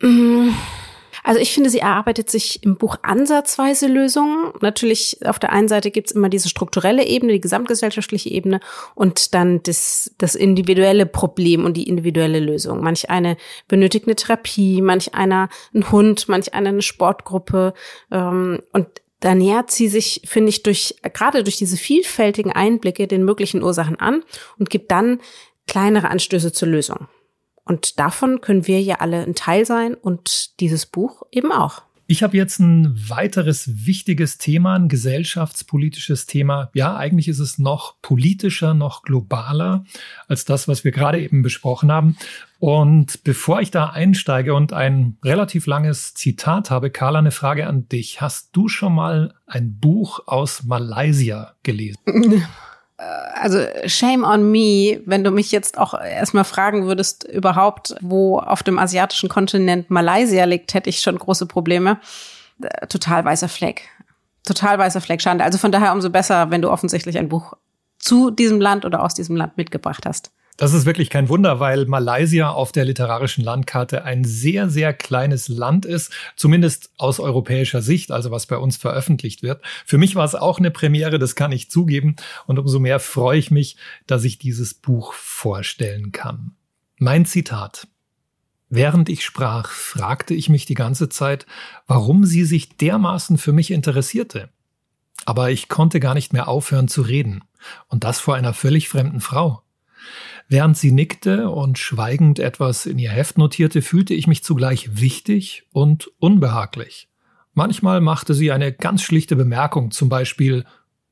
Mmh 0.00 0.54
also 1.26 1.40
ich 1.40 1.52
finde, 1.52 1.70
sie 1.70 1.80
erarbeitet 1.80 2.30
sich 2.30 2.62
im 2.62 2.76
Buch 2.76 2.98
ansatzweise 3.02 3.88
Lösungen. 3.88 4.52
Natürlich 4.60 5.18
auf 5.24 5.40
der 5.40 5.50
einen 5.50 5.66
Seite 5.66 5.90
gibt's 5.90 6.12
immer 6.12 6.28
diese 6.28 6.48
strukturelle 6.48 7.04
Ebene, 7.04 7.32
die 7.32 7.40
gesamtgesellschaftliche 7.40 8.30
Ebene 8.30 8.60
und 8.94 9.34
dann 9.34 9.60
das, 9.64 10.14
das 10.18 10.36
individuelle 10.36 11.04
Problem 11.04 11.64
und 11.64 11.76
die 11.76 11.88
individuelle 11.88 12.38
Lösung. 12.38 12.80
Manch 12.80 13.10
eine 13.10 13.36
benötigt 13.66 14.06
eine 14.06 14.14
Therapie, 14.14 14.80
manch 14.82 15.14
einer 15.14 15.48
ein 15.74 15.90
Hund, 15.90 16.28
manch 16.28 16.54
einer 16.54 16.68
eine 16.68 16.82
Sportgruppe. 16.82 17.74
Ähm, 18.12 18.62
und 18.70 18.86
da 19.18 19.34
nähert 19.34 19.72
sie 19.72 19.88
sich, 19.88 20.22
finde 20.26 20.50
ich, 20.50 20.62
durch, 20.62 20.94
gerade 21.12 21.42
durch 21.42 21.56
diese 21.56 21.76
vielfältigen 21.76 22.52
Einblicke 22.52 23.08
den 23.08 23.24
möglichen 23.24 23.64
Ursachen 23.64 23.98
an 23.98 24.22
und 24.60 24.70
gibt 24.70 24.92
dann 24.92 25.20
kleinere 25.66 26.08
Anstöße 26.08 26.52
zur 26.52 26.68
Lösung. 26.68 27.08
Und 27.66 27.98
davon 27.98 28.40
können 28.40 28.66
wir 28.66 28.80
ja 28.80 28.96
alle 28.96 29.22
ein 29.22 29.34
Teil 29.34 29.66
sein 29.66 29.94
und 29.94 30.58
dieses 30.60 30.86
Buch 30.86 31.22
eben 31.32 31.52
auch. 31.52 31.82
Ich 32.08 32.22
habe 32.22 32.36
jetzt 32.36 32.60
ein 32.60 32.94
weiteres 33.08 33.84
wichtiges 33.84 34.38
Thema, 34.38 34.76
ein 34.76 34.88
gesellschaftspolitisches 34.88 36.26
Thema. 36.26 36.70
Ja, 36.72 36.96
eigentlich 36.96 37.26
ist 37.26 37.40
es 37.40 37.58
noch 37.58 37.96
politischer, 38.00 38.74
noch 38.74 39.02
globaler 39.02 39.84
als 40.28 40.44
das, 40.44 40.68
was 40.68 40.84
wir 40.84 40.92
gerade 40.92 41.20
eben 41.20 41.42
besprochen 41.42 41.90
haben. 41.90 42.16
Und 42.60 43.24
bevor 43.24 43.60
ich 43.60 43.72
da 43.72 43.86
einsteige 43.86 44.54
und 44.54 44.72
ein 44.72 45.16
relativ 45.24 45.66
langes 45.66 46.14
Zitat 46.14 46.70
habe, 46.70 46.90
Carla, 46.90 47.18
eine 47.18 47.32
Frage 47.32 47.66
an 47.66 47.88
dich. 47.88 48.20
Hast 48.20 48.50
du 48.52 48.68
schon 48.68 48.94
mal 48.94 49.34
ein 49.46 49.76
Buch 49.80 50.20
aus 50.26 50.62
Malaysia 50.62 51.56
gelesen? 51.64 51.98
Äh, 52.98 53.02
also 53.02 53.58
shame 53.86 54.24
on 54.24 54.50
me, 54.50 55.00
wenn 55.06 55.24
du 55.24 55.30
mich 55.30 55.52
jetzt 55.52 55.78
auch 55.78 55.94
erstmal 55.94 56.44
fragen 56.44 56.86
würdest, 56.86 57.24
überhaupt, 57.24 57.94
wo 58.00 58.38
auf 58.38 58.62
dem 58.62 58.78
asiatischen 58.78 59.28
Kontinent 59.28 59.90
Malaysia 59.90 60.44
liegt, 60.44 60.74
hätte 60.74 60.90
ich 60.90 61.00
schon 61.00 61.18
große 61.18 61.46
Probleme. 61.46 62.00
Äh, 62.62 62.86
total 62.86 63.24
weißer 63.24 63.48
Fleck. 63.48 63.88
Total 64.44 64.78
weißer 64.78 65.00
Fleck, 65.00 65.20
Schande. 65.20 65.44
Also 65.44 65.58
von 65.58 65.72
daher 65.72 65.92
umso 65.92 66.10
besser, 66.10 66.50
wenn 66.50 66.62
du 66.62 66.70
offensichtlich 66.70 67.18
ein 67.18 67.28
Buch 67.28 67.54
zu 67.98 68.30
diesem 68.30 68.60
Land 68.60 68.84
oder 68.84 69.02
aus 69.02 69.14
diesem 69.14 69.36
Land 69.36 69.56
mitgebracht 69.56 70.06
hast. 70.06 70.30
Das 70.56 70.72
ist 70.72 70.86
wirklich 70.86 71.10
kein 71.10 71.28
Wunder, 71.28 71.60
weil 71.60 71.84
Malaysia 71.84 72.50
auf 72.50 72.72
der 72.72 72.86
literarischen 72.86 73.44
Landkarte 73.44 74.04
ein 74.04 74.24
sehr, 74.24 74.70
sehr 74.70 74.94
kleines 74.94 75.48
Land 75.48 75.84
ist, 75.84 76.12
zumindest 76.34 76.90
aus 76.96 77.20
europäischer 77.20 77.82
Sicht, 77.82 78.10
also 78.10 78.30
was 78.30 78.46
bei 78.46 78.56
uns 78.56 78.78
veröffentlicht 78.78 79.42
wird. 79.42 79.62
Für 79.84 79.98
mich 79.98 80.16
war 80.16 80.24
es 80.24 80.34
auch 80.34 80.58
eine 80.58 80.70
Premiere, 80.70 81.18
das 81.18 81.34
kann 81.34 81.52
ich 81.52 81.70
zugeben. 81.70 82.16
Und 82.46 82.58
umso 82.58 82.80
mehr 82.80 83.00
freue 83.00 83.38
ich 83.38 83.50
mich, 83.50 83.76
dass 84.06 84.24
ich 84.24 84.38
dieses 84.38 84.72
Buch 84.72 85.12
vorstellen 85.12 86.12
kann. 86.12 86.52
Mein 86.98 87.26
Zitat. 87.26 87.86
Während 88.68 89.08
ich 89.10 89.24
sprach, 89.24 89.70
fragte 89.70 90.34
ich 90.34 90.48
mich 90.48 90.64
die 90.64 90.74
ganze 90.74 91.08
Zeit, 91.08 91.46
warum 91.86 92.24
sie 92.24 92.44
sich 92.44 92.76
dermaßen 92.76 93.36
für 93.38 93.52
mich 93.52 93.70
interessierte. 93.70 94.48
Aber 95.24 95.50
ich 95.50 95.68
konnte 95.68 96.00
gar 96.00 96.14
nicht 96.14 96.32
mehr 96.32 96.48
aufhören 96.48 96.88
zu 96.88 97.02
reden. 97.02 97.44
Und 97.88 98.04
das 98.04 98.20
vor 98.20 98.34
einer 98.34 98.54
völlig 98.54 98.88
fremden 98.88 99.20
Frau. 99.20 99.62
Während 100.48 100.76
sie 100.76 100.92
nickte 100.92 101.50
und 101.50 101.78
schweigend 101.78 102.38
etwas 102.38 102.86
in 102.86 102.98
ihr 102.98 103.10
Heft 103.10 103.38
notierte, 103.38 103.82
fühlte 103.82 104.14
ich 104.14 104.26
mich 104.26 104.44
zugleich 104.44 105.00
wichtig 105.00 105.64
und 105.72 106.10
unbehaglich. 106.18 107.08
Manchmal 107.54 108.00
machte 108.00 108.34
sie 108.34 108.52
eine 108.52 108.72
ganz 108.72 109.02
schlichte 109.02 109.34
Bemerkung, 109.34 109.90
zum 109.90 110.08
Beispiel, 110.08 110.64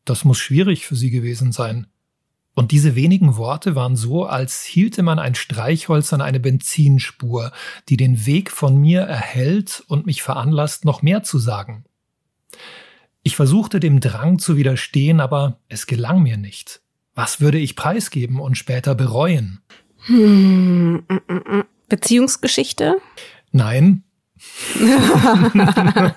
das 0.04 0.24
muss 0.24 0.38
schwierig 0.38 0.86
für 0.86 0.94
sie 0.94 1.10
gewesen 1.10 1.52
sein. 1.52 1.86
Und 2.54 2.70
diese 2.70 2.94
wenigen 2.94 3.36
Worte 3.36 3.74
waren 3.74 3.96
so, 3.96 4.24
als 4.26 4.62
hielte 4.62 5.02
man 5.02 5.18
ein 5.18 5.34
Streichholz 5.34 6.12
an 6.12 6.20
eine 6.20 6.38
Benzinspur, 6.38 7.50
die 7.88 7.96
den 7.96 8.26
Weg 8.26 8.52
von 8.52 8.76
mir 8.76 9.00
erhellt 9.00 9.82
und 9.88 10.06
mich 10.06 10.22
veranlasst, 10.22 10.84
noch 10.84 11.02
mehr 11.02 11.24
zu 11.24 11.38
sagen. 11.38 11.84
Ich 13.24 13.34
versuchte 13.34 13.80
dem 13.80 13.98
Drang 14.00 14.38
zu 14.38 14.56
widerstehen, 14.56 15.20
aber 15.20 15.58
es 15.68 15.86
gelang 15.86 16.22
mir 16.22 16.36
nicht. 16.36 16.83
Was 17.14 17.40
würde 17.40 17.58
ich 17.58 17.76
preisgeben 17.76 18.40
und 18.40 18.58
später 18.58 18.94
bereuen? 18.94 19.60
Hm, 20.06 21.04
mm, 21.08 21.20
mm, 21.28 21.56
mm. 21.56 21.64
Beziehungsgeschichte? 21.88 22.96
Nein. 23.52 24.04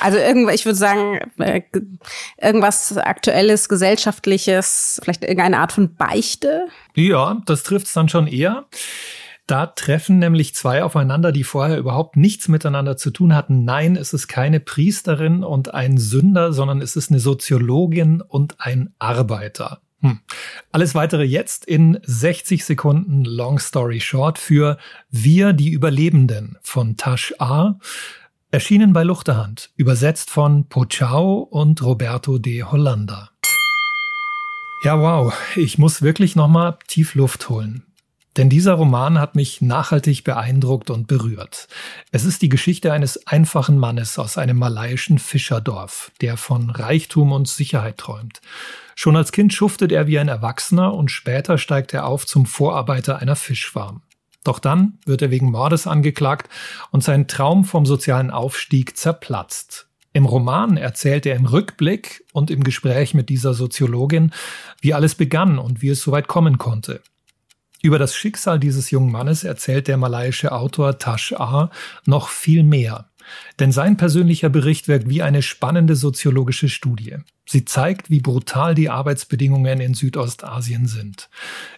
Also 0.00 0.18
irgendwas, 0.18 0.56
ich 0.56 0.64
würde 0.64 0.76
sagen, 0.76 1.18
äh, 1.38 1.62
irgendwas 2.40 2.96
Aktuelles, 2.98 3.68
Gesellschaftliches, 3.68 5.00
vielleicht 5.02 5.22
irgendeine 5.22 5.58
Art 5.58 5.72
von 5.72 5.94
Beichte? 5.94 6.66
Ja, 6.94 7.40
das 7.46 7.62
trifft 7.62 7.86
es 7.86 7.92
dann 7.92 8.08
schon 8.08 8.26
eher. 8.26 8.66
Da 9.46 9.66
treffen 9.66 10.18
nämlich 10.18 10.54
zwei 10.54 10.82
aufeinander, 10.82 11.32
die 11.32 11.44
vorher 11.44 11.78
überhaupt 11.78 12.16
nichts 12.16 12.48
miteinander 12.48 12.98
zu 12.98 13.10
tun 13.10 13.34
hatten. 13.34 13.64
Nein, 13.64 13.96
es 13.96 14.12
ist 14.12 14.28
keine 14.28 14.60
Priesterin 14.60 15.42
und 15.42 15.72
ein 15.72 15.96
Sünder, 15.96 16.52
sondern 16.52 16.82
es 16.82 16.96
ist 16.96 17.10
eine 17.10 17.20
Soziologin 17.20 18.20
und 18.20 18.56
ein 18.58 18.92
Arbeiter. 18.98 19.80
Hm. 20.00 20.20
Alles 20.70 20.94
weitere 20.94 21.24
jetzt 21.24 21.64
in 21.64 21.98
60 22.04 22.64
Sekunden 22.64 23.24
Long 23.24 23.58
Story 23.58 24.00
Short 24.00 24.38
für 24.38 24.78
Wir 25.10 25.52
die 25.52 25.70
Überlebenden 25.70 26.56
von 26.62 26.96
Tash 26.96 27.34
A. 27.38 27.74
Erschienen 28.50 28.92
bei 28.92 29.02
Luchterhand, 29.02 29.70
übersetzt 29.76 30.30
von 30.30 30.68
Pochau 30.68 31.40
und 31.40 31.82
Roberto 31.82 32.38
de 32.38 32.62
Hollanda. 32.62 33.30
Ja, 34.84 35.00
wow, 35.00 35.34
ich 35.56 35.76
muss 35.76 36.02
wirklich 36.02 36.36
nochmal 36.36 36.78
tief 36.86 37.14
Luft 37.14 37.48
holen. 37.48 37.87
Denn 38.36 38.48
dieser 38.48 38.74
Roman 38.74 39.18
hat 39.18 39.34
mich 39.34 39.60
nachhaltig 39.60 40.22
beeindruckt 40.22 40.90
und 40.90 41.08
berührt. 41.08 41.66
Es 42.12 42.24
ist 42.24 42.42
die 42.42 42.48
Geschichte 42.48 42.92
eines 42.92 43.26
einfachen 43.26 43.78
Mannes 43.78 44.18
aus 44.18 44.38
einem 44.38 44.58
malaiischen 44.58 45.18
Fischerdorf, 45.18 46.12
der 46.20 46.36
von 46.36 46.70
Reichtum 46.70 47.32
und 47.32 47.48
Sicherheit 47.48 47.98
träumt. 47.98 48.40
Schon 48.94 49.16
als 49.16 49.32
Kind 49.32 49.52
schuftet 49.52 49.92
er 49.92 50.06
wie 50.06 50.18
ein 50.18 50.28
Erwachsener 50.28 50.94
und 50.94 51.10
später 51.10 51.58
steigt 51.58 51.94
er 51.94 52.06
auf 52.06 52.26
zum 52.26 52.46
Vorarbeiter 52.46 53.18
einer 53.18 53.36
Fischfarm. 53.36 54.02
Doch 54.44 54.58
dann 54.58 54.98
wird 55.04 55.22
er 55.22 55.30
wegen 55.30 55.50
Mordes 55.50 55.86
angeklagt 55.86 56.48
und 56.90 57.04
sein 57.04 57.28
Traum 57.28 57.64
vom 57.64 57.86
sozialen 57.86 58.30
Aufstieg 58.30 58.96
zerplatzt. 58.96 59.88
Im 60.12 60.24
Roman 60.24 60.76
erzählt 60.76 61.26
er 61.26 61.36
im 61.36 61.46
Rückblick 61.46 62.24
und 62.32 62.50
im 62.50 62.64
Gespräch 62.64 63.14
mit 63.14 63.28
dieser 63.28 63.54
Soziologin, 63.54 64.32
wie 64.80 64.94
alles 64.94 65.14
begann 65.14 65.58
und 65.58 65.82
wie 65.82 65.90
es 65.90 66.02
so 66.02 66.12
weit 66.12 66.28
kommen 66.28 66.58
konnte. 66.58 67.02
Über 67.82 67.98
das 67.98 68.14
Schicksal 68.14 68.58
dieses 68.58 68.90
jungen 68.90 69.12
Mannes 69.12 69.44
erzählt 69.44 69.86
der 69.88 69.96
malaiische 69.96 70.52
Autor 70.52 70.98
Tash 70.98 71.32
A 71.34 71.70
noch 72.06 72.28
viel 72.28 72.64
mehr. 72.64 73.08
Denn 73.58 73.72
sein 73.72 73.96
persönlicher 73.96 74.48
Bericht 74.48 74.88
wirkt 74.88 75.08
wie 75.08 75.22
eine 75.22 75.42
spannende 75.42 75.96
soziologische 75.96 76.68
Studie. 76.68 77.16
Sie 77.46 77.64
zeigt, 77.64 78.10
wie 78.10 78.20
brutal 78.20 78.74
die 78.74 78.90
Arbeitsbedingungen 78.90 79.80
in 79.80 79.94
Südostasien 79.94 80.86
sind, 80.86 81.30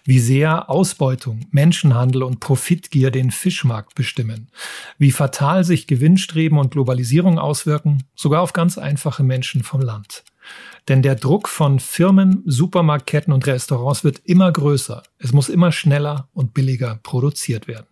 wie 0.03 0.19
sehr 0.19 0.69
Ausbeutung, 0.69 1.45
Menschenhandel 1.51 2.23
und 2.23 2.39
Profitgier 2.39 3.11
den 3.11 3.31
Fischmarkt 3.31 3.95
bestimmen, 3.95 4.49
wie 4.97 5.11
fatal 5.11 5.63
sich 5.63 5.87
Gewinnstreben 5.87 6.57
und 6.57 6.71
Globalisierung 6.71 7.39
auswirken, 7.39 8.03
sogar 8.15 8.41
auf 8.41 8.53
ganz 8.53 8.77
einfache 8.77 9.23
Menschen 9.23 9.63
vom 9.63 9.81
Land. 9.81 10.23
Denn 10.87 11.01
der 11.01 11.15
Druck 11.15 11.47
von 11.47 11.79
Firmen, 11.79 12.43
Supermarktketten 12.45 13.33
und 13.33 13.45
Restaurants 13.45 14.03
wird 14.03 14.19
immer 14.25 14.51
größer. 14.51 15.03
Es 15.19 15.31
muss 15.31 15.49
immer 15.49 15.71
schneller 15.71 16.29
und 16.33 16.53
billiger 16.53 16.99
produziert 17.03 17.67
werden. 17.67 17.87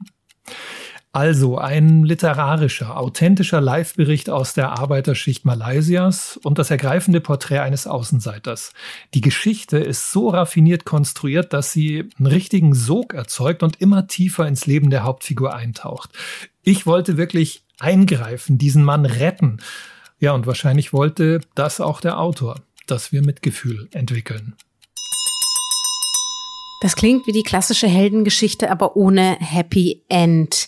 Also 1.12 1.58
ein 1.58 2.04
literarischer, 2.04 2.96
authentischer 2.96 3.62
Live-Bericht 3.62 4.30
aus 4.30 4.54
der 4.54 4.78
Arbeiterschicht 4.78 5.44
Malaysias 5.44 6.40
und 6.44 6.60
das 6.60 6.70
ergreifende 6.70 7.20
Porträt 7.20 7.60
eines 7.60 7.88
Außenseiters. 7.88 8.74
Die 9.16 9.22
Geschichte 9.22 9.80
ist 9.80 10.12
so 10.12 10.30
raffiniert 10.30 10.86
konstruiert, 10.86 11.52
dass 11.52 11.72
sie 11.72 12.10
einen 12.20 12.28
richtigen 12.28 12.76
Sog 12.76 13.16
erzeugt 13.16 13.64
und 13.64 13.82
immer 13.82 14.06
tiefer 14.06 14.48
ins 14.48 14.68
Leben 14.68 14.92
der 14.92 15.04
Hauptfigur 15.04 15.56
eintaucht. 15.56 16.12
Ich 16.62 16.86
wollte 16.86 17.18
wirklich 17.18 17.64
eingreifen, 17.80 18.60
diesen 18.60 18.84
Mann 18.84 19.06
retten. 19.06 19.62
Ja, 20.20 20.34
und 20.34 20.46
wahrscheinlich 20.48 20.92
wollte 20.92 21.40
das 21.56 21.80
auch 21.80 22.02
der 22.02 22.20
Autor, 22.20 22.56
dass 22.88 23.12
wir 23.12 23.22
Mitgefühl 23.22 23.88
entwickeln. 23.92 24.56
Das 26.82 26.96
klingt 26.96 27.28
wie 27.28 27.34
die 27.34 27.44
klassische 27.44 27.88
Heldengeschichte, 27.88 28.72
aber 28.72 28.96
ohne 28.96 29.38
Happy 29.40 30.04
End. 30.08 30.68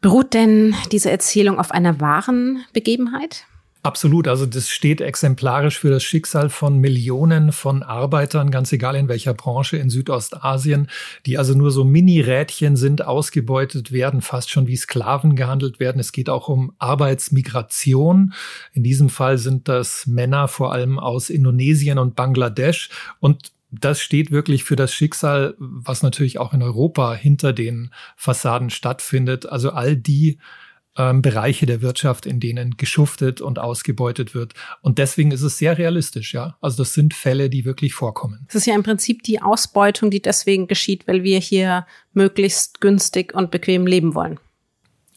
Beruht 0.00 0.34
denn 0.34 0.74
diese 0.92 1.10
Erzählung 1.10 1.58
auf 1.58 1.70
einer 1.70 2.00
wahren 2.00 2.64
Begebenheit? 2.72 3.46
Absolut, 3.84 4.28
also 4.28 4.46
das 4.46 4.70
steht 4.70 5.02
exemplarisch 5.02 5.78
für 5.78 5.90
das 5.90 6.02
Schicksal 6.02 6.48
von 6.48 6.78
Millionen 6.78 7.52
von 7.52 7.82
Arbeitern, 7.82 8.50
ganz 8.50 8.72
egal 8.72 8.96
in 8.96 9.08
welcher 9.08 9.34
Branche 9.34 9.76
in 9.76 9.90
Südostasien, 9.90 10.88
die 11.26 11.36
also 11.36 11.52
nur 11.52 11.70
so 11.70 11.84
Mini-Rädchen 11.84 12.76
sind, 12.76 13.04
ausgebeutet 13.04 13.92
werden, 13.92 14.22
fast 14.22 14.48
schon 14.48 14.68
wie 14.68 14.76
Sklaven 14.76 15.36
gehandelt 15.36 15.80
werden. 15.80 16.00
Es 16.00 16.12
geht 16.12 16.30
auch 16.30 16.48
um 16.48 16.72
Arbeitsmigration. 16.78 18.32
In 18.72 18.84
diesem 18.84 19.10
Fall 19.10 19.36
sind 19.36 19.68
das 19.68 20.06
Männer 20.06 20.48
vor 20.48 20.72
allem 20.72 20.98
aus 20.98 21.28
Indonesien 21.28 21.98
und 21.98 22.16
Bangladesch 22.16 22.88
und 23.20 23.52
das 23.70 24.00
steht 24.00 24.30
wirklich 24.30 24.64
für 24.64 24.76
das 24.76 24.94
Schicksal, 24.94 25.56
was 25.58 26.02
natürlich 26.02 26.38
auch 26.38 26.54
in 26.54 26.62
Europa 26.62 27.12
hinter 27.12 27.52
den 27.52 27.90
Fassaden 28.16 28.70
stattfindet. 28.70 29.44
Also 29.46 29.72
all 29.72 29.94
die 29.94 30.38
ähm, 30.96 31.22
Bereiche 31.22 31.66
der 31.66 31.82
Wirtschaft, 31.82 32.26
in 32.26 32.40
denen 32.40 32.76
geschuftet 32.76 33.40
und 33.40 33.58
ausgebeutet 33.58 34.34
wird. 34.34 34.54
Und 34.80 34.98
deswegen 34.98 35.30
ist 35.30 35.42
es 35.42 35.58
sehr 35.58 35.76
realistisch, 35.78 36.34
ja. 36.34 36.56
Also 36.60 36.82
das 36.82 36.94
sind 36.94 37.14
Fälle, 37.14 37.50
die 37.50 37.64
wirklich 37.64 37.94
vorkommen. 37.94 38.46
Es 38.48 38.54
ist 38.54 38.66
ja 38.66 38.74
im 38.74 38.82
Prinzip 38.82 39.22
die 39.22 39.42
Ausbeutung, 39.42 40.10
die 40.10 40.22
deswegen 40.22 40.66
geschieht, 40.66 41.06
weil 41.06 41.22
wir 41.22 41.38
hier 41.38 41.86
möglichst 42.12 42.80
günstig 42.80 43.34
und 43.34 43.50
bequem 43.50 43.86
leben 43.86 44.14
wollen. 44.14 44.38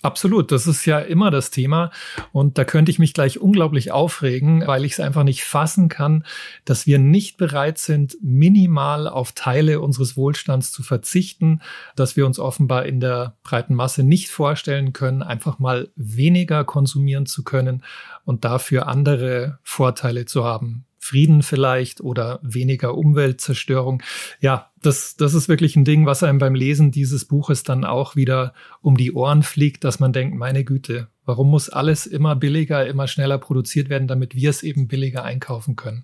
Absolut, 0.03 0.51
das 0.51 0.67
ist 0.67 0.85
ja 0.85 0.99
immer 0.99 1.31
das 1.31 1.49
Thema. 1.49 1.89
Und 2.31 2.59
da 2.59 2.65
könnte 2.65 2.91
ich 2.91 2.99
mich 2.99 3.13
gleich 3.13 3.39
unglaublich 3.39 3.91
aufregen, 3.91 4.65
weil 4.67 4.85
ich 4.85 4.93
es 4.93 4.99
einfach 4.99 5.23
nicht 5.23 5.43
fassen 5.43 5.89
kann, 5.89 6.23
dass 6.65 6.85
wir 6.85 6.99
nicht 6.99 7.37
bereit 7.37 7.79
sind, 7.79 8.15
minimal 8.21 9.07
auf 9.07 9.31
Teile 9.31 9.81
unseres 9.81 10.15
Wohlstands 10.15 10.71
zu 10.71 10.83
verzichten, 10.83 11.61
dass 11.95 12.15
wir 12.15 12.27
uns 12.27 12.37
offenbar 12.37 12.85
in 12.85 12.99
der 12.99 13.37
breiten 13.41 13.73
Masse 13.73 14.03
nicht 14.03 14.29
vorstellen 14.29 14.93
können, 14.93 15.23
einfach 15.23 15.57
mal 15.57 15.89
weniger 15.95 16.63
konsumieren 16.63 17.25
zu 17.25 17.43
können 17.43 17.83
und 18.23 18.45
dafür 18.45 18.87
andere 18.87 19.57
Vorteile 19.63 20.25
zu 20.25 20.43
haben, 20.43 20.85
Frieden 21.07 21.41
vielleicht 21.41 22.01
oder 22.01 22.39
weniger 22.41 22.95
Umweltzerstörung. 22.95 24.03
Ja, 24.41 24.71
das, 24.81 25.15
das 25.15 25.33
ist 25.33 25.47
wirklich 25.47 25.77
ein 25.77 25.85
Ding, 25.85 26.05
was 26.05 26.21
einem 26.21 26.37
beim 26.37 26.53
Lesen 26.53 26.91
dieses 26.91 27.23
Buches 27.23 27.63
dann 27.63 27.85
auch 27.85 28.17
wieder 28.17 28.53
um 28.81 28.97
die 28.97 29.13
Ohren 29.13 29.41
fliegt, 29.41 29.85
dass 29.85 30.01
man 30.01 30.11
denkt, 30.11 30.35
meine 30.35 30.65
Güte, 30.65 31.07
warum 31.25 31.49
muss 31.49 31.69
alles 31.69 32.07
immer 32.07 32.35
billiger, 32.35 32.85
immer 32.85 33.07
schneller 33.07 33.37
produziert 33.37 33.89
werden, 33.89 34.09
damit 34.09 34.35
wir 34.35 34.49
es 34.49 34.63
eben 34.63 34.89
billiger 34.89 35.23
einkaufen 35.23 35.77
können? 35.77 36.03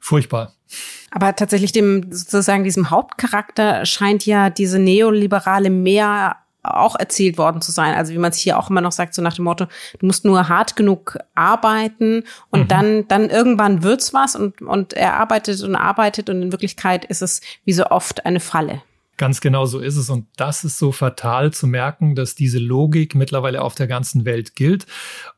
Furchtbar. 0.00 0.52
Aber 1.12 1.36
tatsächlich 1.36 1.70
dem 1.70 2.10
sozusagen 2.10 2.64
diesem 2.64 2.90
Hauptcharakter 2.90 3.86
scheint 3.86 4.26
ja 4.26 4.50
diese 4.50 4.80
neoliberale 4.80 5.70
mehr 5.70 6.36
auch 6.62 6.96
erzielt 6.98 7.38
worden 7.38 7.60
zu 7.60 7.72
sein. 7.72 7.94
Also 7.94 8.12
wie 8.12 8.18
man 8.18 8.30
es 8.30 8.38
hier 8.38 8.58
auch 8.58 8.70
immer 8.70 8.80
noch 8.80 8.92
sagt, 8.92 9.14
so 9.14 9.22
nach 9.22 9.34
dem 9.34 9.44
Motto, 9.44 9.66
du 9.98 10.06
musst 10.06 10.24
nur 10.24 10.48
hart 10.48 10.76
genug 10.76 11.18
arbeiten 11.34 12.24
und 12.50 12.62
mhm. 12.62 12.68
dann, 12.68 13.08
dann 13.08 13.30
irgendwann 13.30 13.82
wird's 13.82 14.12
was 14.14 14.36
und, 14.36 14.62
und 14.62 14.92
er 14.92 15.14
arbeitet 15.14 15.62
und 15.62 15.74
arbeitet 15.74 16.30
und 16.30 16.42
in 16.42 16.52
Wirklichkeit 16.52 17.04
ist 17.04 17.22
es 17.22 17.40
wie 17.64 17.72
so 17.72 17.86
oft 17.86 18.26
eine 18.26 18.40
Falle. 18.40 18.82
Ganz 19.20 19.42
genau 19.42 19.66
so 19.66 19.80
ist 19.80 19.98
es. 19.98 20.08
Und 20.08 20.28
das 20.36 20.64
ist 20.64 20.78
so 20.78 20.92
fatal 20.92 21.52
zu 21.52 21.66
merken, 21.66 22.14
dass 22.14 22.34
diese 22.34 22.58
Logik 22.58 23.14
mittlerweile 23.14 23.60
auf 23.60 23.74
der 23.74 23.86
ganzen 23.86 24.24
Welt 24.24 24.56
gilt. 24.56 24.86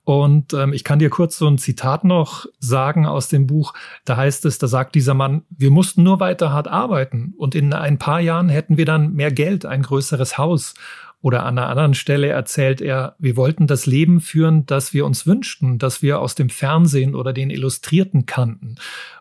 Und 0.05 0.53
ähm, 0.55 0.73
ich 0.73 0.85
kann 0.85 1.01
dir 1.01 1.11
kurz 1.11 1.37
so 1.37 1.49
ein 1.49 1.59
Zitat 1.59 2.05
noch 2.05 2.47
sagen 2.61 3.07
aus 3.07 3.27
dem 3.27 3.49
Buch. 3.49 3.75
Da 4.05 4.17
heißt 4.17 4.45
es, 4.45 4.59
da 4.59 4.69
sagt 4.69 4.95
dieser 4.95 5.15
Mann, 5.15 5.43
wir 5.51 5.73
mussten 5.73 6.05
nur 6.05 6.21
weiter 6.21 6.53
hart 6.53 6.69
arbeiten 6.69 7.35
und 7.37 7.57
in 7.57 7.73
ein 7.73 7.99
paar 7.99 8.21
Jahren 8.21 8.49
hätten 8.49 8.77
wir 8.77 8.85
dann 8.85 9.15
mehr 9.15 9.33
Geld, 9.33 9.67
ein 9.67 9.83
größeres 9.83 10.39
Haus. 10.39 10.75
Oder 11.23 11.47
an 11.47 11.57
einer 11.57 11.69
anderen 11.69 11.95
Stelle 11.95 12.29
erzählt 12.29 12.81
er, 12.81 13.15
wir 13.19 13.37
wollten 13.37 13.69
das 13.69 13.87
Leben 13.87 14.21
führen, 14.21 14.67
das 14.67 14.93
wir 14.93 15.07
uns 15.07 15.25
wünschten, 15.25 15.79
das 15.79 16.03
wir 16.03 16.19
aus 16.19 16.35
dem 16.35 16.51
Fernsehen 16.51 17.15
oder 17.15 17.33
den 17.33 17.49
Illustrierten 17.49 18.27
kannten. 18.27 18.75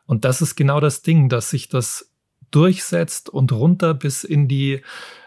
Und 0.08 0.26
das 0.26 0.42
ist 0.42 0.56
genau 0.56 0.80
das 0.80 1.04
Ding, 1.04 1.30
dass 1.30 1.52
sich 1.52 1.70
das 1.70 2.12
durchsetzt 2.50 3.30
und 3.30 3.52
runter 3.52 3.94
bis 3.94 4.24
in 4.24 4.48
die 4.48 4.82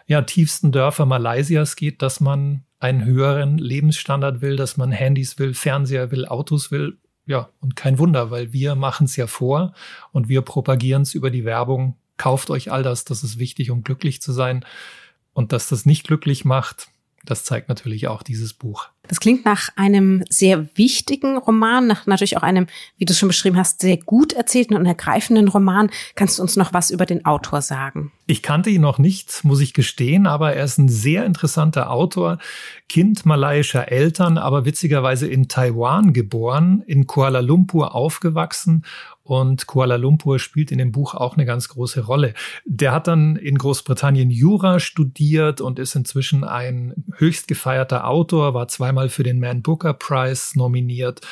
ja, 0.06 0.22
tiefsten 0.22 0.72
Dörfer 0.72 1.06
Malaysias 1.06 1.76
geht, 1.76 2.02
dass 2.02 2.20
man 2.20 2.64
einen 2.80 3.04
höheren 3.04 3.56
Lebensstandard 3.56 4.42
will, 4.42 4.56
dass 4.56 4.76
man 4.76 4.90
Handys 4.90 5.38
will, 5.38 5.54
Fernseher 5.54 6.10
will, 6.10 6.26
Autos 6.26 6.70
will. 6.70 6.98
Ja, 7.24 7.48
und 7.60 7.76
kein 7.76 7.98
Wunder, 7.98 8.30
weil 8.30 8.52
wir 8.52 8.74
machen 8.74 9.04
es 9.04 9.16
ja 9.16 9.26
vor 9.26 9.72
und 10.12 10.28
wir 10.28 10.42
propagieren 10.42 11.02
es 11.02 11.14
über 11.14 11.30
die 11.30 11.44
Werbung. 11.44 11.96
Kauft 12.16 12.50
euch 12.50 12.70
all 12.70 12.82
das, 12.82 13.04
das 13.04 13.24
ist 13.24 13.38
wichtig, 13.38 13.70
um 13.70 13.84
glücklich 13.84 14.20
zu 14.20 14.32
sein. 14.32 14.64
Und 15.34 15.52
dass 15.52 15.68
das 15.68 15.84
nicht 15.84 16.06
glücklich 16.06 16.44
macht, 16.44 16.88
Das 17.26 17.44
zeigt 17.44 17.68
natürlich 17.70 18.06
auch 18.08 18.22
dieses 18.22 18.52
Buch. 18.52 18.88
Das 19.08 19.20
klingt 19.20 19.44
nach 19.44 19.68
einem 19.76 20.24
sehr 20.28 20.66
wichtigen 20.76 21.36
Roman, 21.36 21.86
nach 21.86 22.06
natürlich 22.06 22.36
auch 22.36 22.42
einem, 22.42 22.66
wie 22.96 23.04
du 23.04 23.14
schon 23.14 23.28
beschrieben 23.28 23.56
hast, 23.56 23.80
sehr 23.80 23.96
gut 23.96 24.32
erzählten 24.32 24.74
und 24.74 24.86
ergreifenden 24.86 25.48
Roman. 25.48 25.90
Kannst 26.14 26.38
du 26.38 26.42
uns 26.42 26.56
noch 26.56 26.72
was 26.72 26.90
über 26.90 27.06
den 27.06 27.24
Autor 27.24 27.62
sagen? 27.62 28.12
Ich 28.26 28.42
kannte 28.42 28.70
ihn 28.70 28.80
noch 28.80 28.98
nicht, 28.98 29.44
muss 29.44 29.60
ich 29.60 29.74
gestehen, 29.74 30.26
aber 30.26 30.54
er 30.54 30.64
ist 30.64 30.78
ein 30.78 30.88
sehr 30.88 31.24
interessanter 31.24 31.90
Autor, 31.90 32.38
Kind 32.88 33.26
malaiischer 33.26 33.90
Eltern, 33.90 34.38
aber 34.38 34.64
witzigerweise 34.64 35.26
in 35.26 35.48
Taiwan 35.48 36.12
geboren, 36.12 36.82
in 36.86 37.06
Kuala 37.06 37.40
Lumpur 37.40 37.94
aufgewachsen 37.94 38.84
und 39.24 39.66
Kuala 39.66 39.96
Lumpur 39.96 40.38
spielt 40.38 40.70
in 40.70 40.78
dem 40.78 40.92
Buch 40.92 41.14
auch 41.14 41.36
eine 41.36 41.46
ganz 41.46 41.68
große 41.68 42.02
Rolle. 42.02 42.34
Der 42.66 42.92
hat 42.92 43.08
dann 43.08 43.36
in 43.36 43.56
Großbritannien 43.56 44.30
Jura 44.30 44.78
studiert 44.78 45.62
und 45.62 45.78
ist 45.78 45.96
inzwischen 45.96 46.44
ein 46.44 46.94
höchst 47.16 47.48
gefeierter 47.48 48.06
Autor, 48.06 48.52
war 48.52 48.68
zweimal 48.68 49.08
für 49.08 49.22
den 49.22 49.40
Man 49.40 49.62
Booker 49.62 49.94
Prize 49.94 50.56
nominiert 50.58 51.22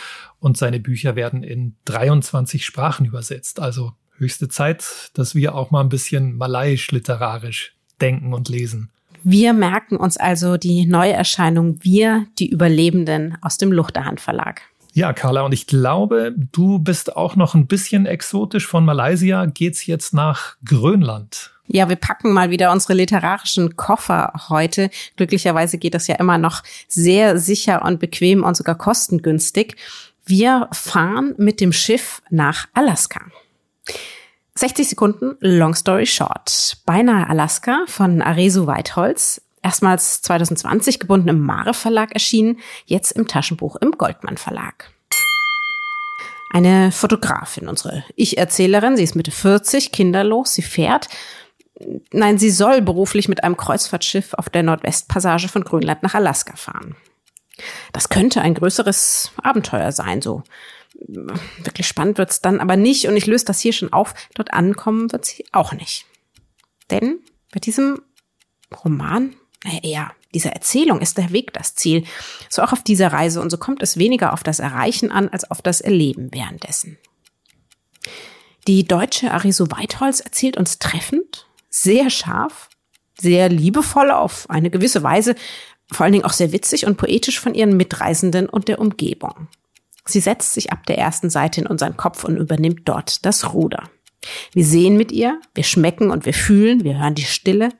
und 0.40 0.56
seine 0.56 0.80
Bücher 0.80 1.16
werden 1.16 1.42
in 1.42 1.76
23 1.84 2.64
Sprachen 2.64 3.04
übersetzt. 3.04 3.60
Also 3.60 3.92
höchste 4.16 4.48
Zeit, 4.48 5.10
dass 5.14 5.34
wir 5.34 5.54
auch 5.54 5.70
mal 5.70 5.82
ein 5.82 5.90
bisschen 5.90 6.36
malaiisch 6.36 6.90
literarisch 6.90 7.76
denken 8.00 8.32
und 8.32 8.48
lesen. 8.48 8.90
Wir 9.24 9.52
merken 9.52 9.96
uns 9.96 10.16
also 10.16 10.56
die 10.56 10.86
Neuerscheinung 10.86 11.78
Wir, 11.82 12.26
die 12.38 12.48
Überlebenden 12.48 13.38
aus 13.40 13.58
dem 13.58 13.70
Luchterhand 13.70 14.20
Verlag. 14.20 14.62
Ja, 14.94 15.12
Carla, 15.14 15.42
und 15.42 15.52
ich 15.52 15.66
glaube, 15.66 16.34
du 16.36 16.78
bist 16.78 17.16
auch 17.16 17.34
noch 17.34 17.54
ein 17.54 17.66
bisschen 17.66 18.04
exotisch. 18.04 18.66
Von 18.66 18.84
Malaysia 18.84 19.46
geht's 19.46 19.86
jetzt 19.86 20.12
nach 20.12 20.56
Grönland. 20.64 21.50
Ja, 21.66 21.88
wir 21.88 21.96
packen 21.96 22.32
mal 22.32 22.50
wieder 22.50 22.72
unsere 22.72 22.92
literarischen 22.92 23.76
Koffer 23.76 24.32
heute. 24.50 24.90
Glücklicherweise 25.16 25.78
geht 25.78 25.94
das 25.94 26.06
ja 26.08 26.16
immer 26.16 26.36
noch 26.36 26.62
sehr 26.88 27.38
sicher 27.38 27.82
und 27.82 28.00
bequem 28.00 28.44
und 28.44 28.56
sogar 28.56 28.76
kostengünstig. 28.76 29.76
Wir 30.26 30.68
fahren 30.72 31.34
mit 31.38 31.60
dem 31.60 31.72
Schiff 31.72 32.20
nach 32.30 32.66
Alaska. 32.74 33.20
60 34.54 34.90
Sekunden, 34.90 35.36
long 35.40 35.74
story 35.74 36.04
short. 36.04 36.76
Beinahe 36.84 37.28
Alaska 37.28 37.84
von 37.86 38.20
Aresu 38.20 38.66
Weitholz. 38.66 39.41
Erstmals 39.62 40.22
2020 40.22 40.98
gebunden 40.98 41.28
im 41.28 41.40
Mare 41.40 41.72
Verlag 41.72 42.12
erschienen, 42.12 42.58
jetzt 42.86 43.12
im 43.12 43.28
Taschenbuch 43.28 43.76
im 43.76 43.92
Goldmann 43.92 44.36
Verlag. 44.36 44.90
Eine 46.52 46.92
Fotografin, 46.92 47.68
unsere 47.68 48.04
Ich-Erzählerin, 48.16 48.96
sie 48.96 49.04
ist 49.04 49.14
Mitte 49.14 49.30
40, 49.30 49.92
kinderlos, 49.92 50.52
sie 50.52 50.62
fährt, 50.62 51.08
nein, 52.12 52.38
sie 52.38 52.50
soll 52.50 52.82
beruflich 52.82 53.28
mit 53.28 53.44
einem 53.44 53.56
Kreuzfahrtschiff 53.56 54.34
auf 54.34 54.50
der 54.50 54.62
Nordwestpassage 54.62 55.48
von 55.48 55.64
Grönland 55.64 56.02
nach 56.02 56.14
Alaska 56.14 56.56
fahren. 56.56 56.96
Das 57.92 58.08
könnte 58.08 58.42
ein 58.42 58.54
größeres 58.54 59.32
Abenteuer 59.42 59.92
sein, 59.92 60.20
so. 60.20 60.42
Wirklich 60.94 61.86
spannend 61.86 62.18
wird's 62.18 62.42
dann 62.42 62.60
aber 62.60 62.76
nicht 62.76 63.08
und 63.08 63.16
ich 63.16 63.26
löse 63.26 63.46
das 63.46 63.60
hier 63.60 63.72
schon 63.72 63.92
auf. 63.92 64.14
Dort 64.34 64.52
ankommen 64.52 65.10
wird 65.10 65.24
sie 65.24 65.46
auch 65.50 65.72
nicht. 65.72 66.06
Denn 66.90 67.18
bei 67.50 67.60
diesem 67.60 68.02
Roman 68.84 69.34
ja, 69.82 70.12
dieser 70.34 70.50
Erzählung 70.52 71.00
ist 71.00 71.18
der 71.18 71.32
Weg 71.32 71.52
das 71.52 71.74
Ziel. 71.74 72.04
So 72.48 72.62
auch 72.62 72.72
auf 72.72 72.82
dieser 72.82 73.12
Reise. 73.12 73.40
Und 73.40 73.50
so 73.50 73.58
kommt 73.58 73.82
es 73.82 73.96
weniger 73.96 74.32
auf 74.32 74.42
das 74.42 74.58
Erreichen 74.58 75.10
an, 75.10 75.28
als 75.28 75.50
auf 75.50 75.62
das 75.62 75.80
Erleben 75.80 76.30
währenddessen. 76.32 76.98
Die 78.68 78.86
deutsche 78.86 79.32
Ariso 79.32 79.70
Weitholz 79.70 80.20
erzählt 80.20 80.56
uns 80.56 80.78
treffend, 80.78 81.46
sehr 81.68 82.10
scharf, 82.10 82.70
sehr 83.20 83.48
liebevoll 83.48 84.10
auf 84.10 84.48
eine 84.48 84.70
gewisse 84.70 85.02
Weise, 85.02 85.34
vor 85.90 86.04
allen 86.04 86.12
Dingen 86.12 86.24
auch 86.24 86.32
sehr 86.32 86.52
witzig 86.52 86.86
und 86.86 86.96
poetisch 86.96 87.40
von 87.40 87.54
ihren 87.54 87.76
Mitreisenden 87.76 88.48
und 88.48 88.68
der 88.68 88.78
Umgebung. 88.78 89.48
Sie 90.04 90.20
setzt 90.20 90.54
sich 90.54 90.72
ab 90.72 90.86
der 90.86 90.98
ersten 90.98 91.30
Seite 91.30 91.60
in 91.60 91.66
unseren 91.66 91.96
Kopf 91.96 92.24
und 92.24 92.36
übernimmt 92.36 92.82
dort 92.84 93.24
das 93.24 93.52
Ruder. 93.52 93.90
Wir 94.52 94.64
sehen 94.64 94.96
mit 94.96 95.12
ihr, 95.12 95.40
wir 95.54 95.64
schmecken 95.64 96.10
und 96.10 96.24
wir 96.26 96.34
fühlen, 96.34 96.84
wir 96.84 96.98
hören 96.98 97.14
die 97.14 97.24
Stille, 97.24 97.70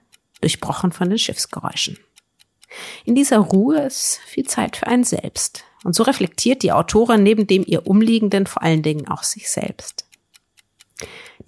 durchbrochen 0.42 0.92
von 0.92 1.08
den 1.08 1.18
Schiffsgeräuschen. 1.18 1.98
In 3.04 3.14
dieser 3.14 3.38
Ruhe 3.38 3.80
ist 3.80 4.20
viel 4.26 4.46
Zeit 4.46 4.76
für 4.76 4.86
einen 4.86 5.04
selbst. 5.04 5.64
Und 5.84 5.94
so 5.94 6.02
reflektiert 6.04 6.62
die 6.62 6.72
Autorin 6.72 7.22
neben 7.22 7.46
dem 7.46 7.64
ihr 7.66 7.86
Umliegenden 7.86 8.46
vor 8.46 8.62
allen 8.62 8.82
Dingen 8.82 9.08
auch 9.08 9.24
sich 9.24 9.50
selbst. 9.50 10.06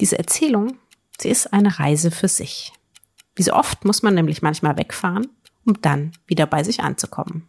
Diese 0.01 0.19
Erzählung, 0.19 0.79
sie 1.21 1.29
ist 1.29 1.53
eine 1.53 1.79
Reise 1.79 2.11
für 2.11 2.29
sich. 2.29 2.73
Wie 3.37 3.43
so 3.43 3.53
oft 3.53 3.85
muss 3.85 4.03
man 4.03 4.15
nämlich 4.15 4.43
manchmal 4.43 4.77
wegfahren, 4.77 5.29
um 5.65 5.81
dann 5.81 6.13
wieder 6.27 6.47
bei 6.47 6.65
sich 6.65 6.81
anzukommen. 6.81 7.47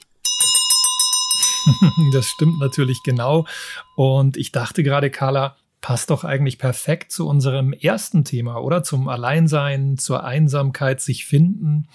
Das 2.14 2.28
stimmt 2.28 2.60
natürlich 2.60 3.02
genau. 3.04 3.46
Und 3.96 4.38
ich 4.38 4.52
dachte 4.52 4.84
gerade, 4.84 5.10
Carla, 5.10 5.58
passt 5.86 6.10
doch 6.10 6.24
eigentlich 6.24 6.58
perfekt 6.58 7.12
zu 7.12 7.28
unserem 7.28 7.72
ersten 7.72 8.24
Thema, 8.24 8.58
oder? 8.58 8.82
Zum 8.82 9.08
Alleinsein, 9.08 10.00
zur 10.00 10.24
Einsamkeit, 10.24 11.00
sich 11.00 11.28
finden. 11.28 11.90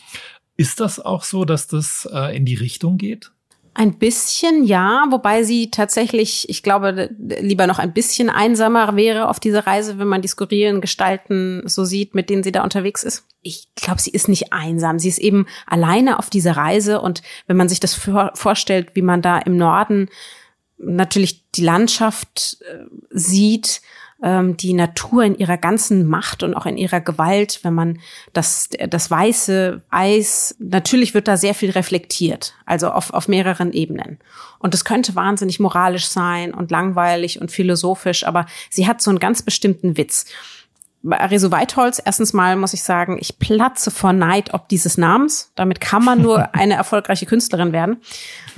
Ist 0.57 0.79
das 0.79 1.01
auch 1.01 1.25
so, 1.25 1.45
dass 1.45 1.67
das 1.67 2.09
äh, 2.13 2.37
in 2.37 2.45
die 2.45 2.55
Richtung 2.55 2.99
geht? 2.99 3.33
Ein 3.75 3.99
bisschen 3.99 4.63
ja, 4.63 5.07
wobei 5.11 5.43
sie 5.43 5.73
tatsächlich, 5.73 6.49
ich 6.49 6.63
glaube, 6.63 7.11
lieber 7.19 7.67
noch 7.67 7.81
ein 7.81 7.93
bisschen 7.93 8.31
einsamer 8.31 8.95
wäre 8.95 9.29
auf 9.29 9.41
dieser 9.41 9.67
Reise, 9.67 9.99
wenn 9.99 10.07
man 10.07 10.23
die 10.23 10.29
skurrilen 10.29 10.81
Gestalten 10.81 11.65
so 11.67 11.85
sieht, 11.85 12.15
mit 12.15 12.31
denen 12.31 12.45
sie 12.45 12.53
da 12.53 12.63
unterwegs 12.63 13.03
ist. 13.03 13.27
Ich 13.43 13.75
glaube, 13.75 14.01
sie 14.01 14.11
ist 14.11 14.29
nicht 14.29 14.53
einsam. 14.53 15.01
Sie 15.01 15.09
ist 15.09 15.19
eben 15.19 15.47
alleine 15.67 16.21
auf 16.21 16.31
dieser 16.31 16.57
Reise 16.57 17.01
und 17.01 17.23
wenn 17.49 17.57
man 17.57 17.69
sich 17.69 17.81
das 17.81 17.95
vorstellt, 18.35 18.91
wie 18.95 19.03
man 19.03 19.21
da 19.21 19.41
im 19.41 19.57
Norden 19.57 20.09
natürlich 20.83 21.51
die 21.53 21.65
Landschaft 21.65 22.59
äh, 22.63 22.85
sieht, 23.11 23.83
ähm, 24.23 24.57
die 24.57 24.75
Natur 24.75 25.25
in 25.25 25.37
ihrer 25.37 25.57
ganzen 25.57 26.07
Macht 26.07 26.43
und 26.43 26.55
auch 26.55 26.67
in 26.67 26.77
ihrer 26.77 27.01
Gewalt, 27.01 27.61
wenn 27.63 27.75
man 27.75 27.99
das, 28.33 28.69
das 28.89 29.11
weiße 29.11 29.83
Eis, 29.91 30.55
natürlich 30.59 31.15
wird 31.15 31.29
da 31.29 31.37
sehr 31.37 31.55
viel 31.55 31.71
reflektiert, 31.71 32.55
also 32.67 32.91
auf, 32.91 33.13
auf 33.13 33.29
mehreren 33.29 33.73
Ebenen. 33.73 34.19
Und 34.59 34.75
es 34.75 34.85
könnte 34.85 35.15
wahnsinnig 35.15 35.59
moralisch 35.59 36.07
sein 36.07 36.53
und 36.53 36.71
langweilig 36.71 37.41
und 37.41 37.51
philosophisch, 37.51 38.27
aber 38.27 38.47
sie 38.69 38.87
hat 38.87 39.01
so 39.01 39.11
einen 39.11 39.21
ganz 39.21 39.43
bestimmten 39.43 39.97
Witz 39.97 40.27
bei 41.03 41.19
Areso 41.19 41.51
Weitholz, 41.51 42.01
erstens 42.05 42.33
mal 42.33 42.57
muss 42.57 42.75
ich 42.75 42.83
sagen, 42.83 43.17
ich 43.21 43.39
platze 43.39 43.91
vor 43.91 44.13
Neid 44.13 44.53
ob 44.53 44.69
dieses 44.69 44.99
Namens. 44.99 45.51
Damit 45.55 45.81
kann 45.81 46.05
man 46.05 46.21
nur 46.21 46.55
eine 46.55 46.75
erfolgreiche 46.75 47.27
Künstlerin 47.27 47.73
werden. 47.73 48.03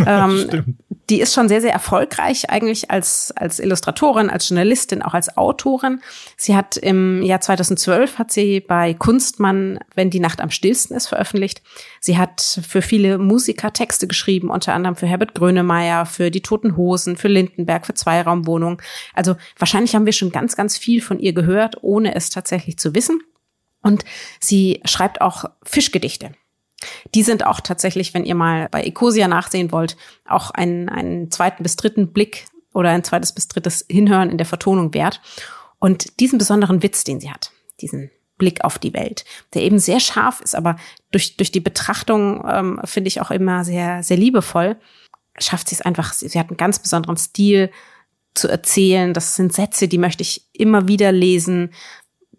Ähm, 0.05 0.77
die 1.11 1.21
ist 1.21 1.35
schon 1.35 1.49
sehr, 1.49 1.61
sehr 1.61 1.73
erfolgreich 1.73 2.51
eigentlich 2.51 2.91
als, 2.91 3.33
als 3.37 3.59
Illustratorin, 3.59 4.31
als 4.31 4.49
Journalistin, 4.49 5.03
auch 5.03 5.15
als 5.15 5.37
Autorin. 5.37 6.01
Sie 6.37 6.57
hat 6.57 6.77
im 6.77 7.23
Jahr 7.23 7.41
2012 7.41 8.19
hat 8.19 8.33
sie 8.33 8.61
bei 8.61 8.95
Kunstmann, 8.95 9.79
wenn 9.95 10.11
die 10.11 10.21
Nacht 10.21 10.41
am 10.41 10.51
stillsten 10.51 10.95
ist, 10.95 11.09
veröffentlicht. 11.09 11.63
Sie 12.01 12.19
hat 12.19 12.61
für 12.67 12.83
viele 12.83 13.19
Musiker 13.19 13.73
Texte 13.73 14.09
geschrieben, 14.09 14.51
unter 14.51 14.75
anderem 14.75 14.97
für 14.97 15.07
Herbert 15.07 15.35
Grönemeyer, 15.35 16.07
für 16.07 16.31
die 16.31 16.41
Toten 16.41 16.77
Hosen, 16.77 17.17
für 17.17 17.29
Lindenberg, 17.29 17.87
für 17.87 17.95
Zweiraumwohnungen. 17.95 18.79
Also 19.15 19.37
wahrscheinlich 19.59 19.95
haben 19.95 20.07
wir 20.07 20.13
schon 20.13 20.33
ganz, 20.33 20.57
ganz 20.57 20.77
viel 20.79 21.03
von 21.03 21.21
ihr 21.21 21.33
gehört, 21.33 21.77
ohne 21.83 22.15
es 22.15 22.31
tatsächlich 22.33 22.79
zu 22.79 22.95
wissen. 22.95 23.23
Und 23.83 24.05
sie 24.41 24.81
schreibt 24.85 25.21
auch 25.21 25.45
Fischgedichte. 25.63 26.33
Die 27.15 27.23
sind 27.23 27.47
auch 27.47 27.61
tatsächlich, 27.61 28.15
wenn 28.15 28.25
ihr 28.25 28.35
mal 28.35 28.69
bei 28.71 28.83
Ecosia 28.83 29.29
nachsehen 29.29 29.73
wollt, 29.73 29.97
auch 30.27 30.51
einen, 30.51 30.89
einen 30.89 31.31
zweiten 31.31 31.63
bis 31.63 31.77
dritten 31.77 32.13
Blick 32.13 32.47
oder 32.75 32.91
ein 32.91 33.05
zweites 33.05 33.33
bis 33.33 33.49
drittes 33.49 33.85
Hinhören 33.89 34.31
in 34.31 34.39
der 34.39 34.47
Vertonung 34.47 34.95
wert. 34.95 35.21
Und 35.79 36.21
diesen 36.21 36.39
besonderen 36.39 36.83
Witz, 36.83 37.05
den 37.05 37.21
sie 37.21 37.31
hat, 37.31 37.53
diesen 37.81 38.11
Blick 38.39 38.65
auf 38.65 38.79
die 38.79 38.95
Welt, 38.95 39.25
der 39.55 39.63
eben 39.63 39.79
sehr 39.79 40.01
scharf 40.01 40.41
ist, 40.41 40.55
aber 40.55 40.77
durch, 41.11 41.37
durch 41.37 41.53
die 41.53 41.61
Betrachtung 41.61 42.45
ähm, 42.49 42.81
finde 42.85 43.09
ich 43.09 43.21
auch 43.21 43.31
immer 43.31 43.65
sehr, 43.65 44.03
sehr 44.03 44.17
liebevoll, 44.17 44.77
schafft 45.39 45.69
sie 45.69 45.75
es 45.75 45.81
einfach, 45.81 46.13
sie, 46.13 46.29
sie 46.29 46.39
hat 46.39 46.49
einen 46.49 46.57
ganz 46.57 46.79
besonderen 46.79 47.17
Stil 47.17 47.71
zu 48.35 48.49
erzählen. 48.49 49.13
Das 49.13 49.37
sind 49.37 49.53
Sätze, 49.53 49.89
die 49.89 49.99
möchte 49.99 50.23
ich 50.23 50.47
immer 50.53 50.89
wieder 50.89 51.13
lesen. 51.13 51.71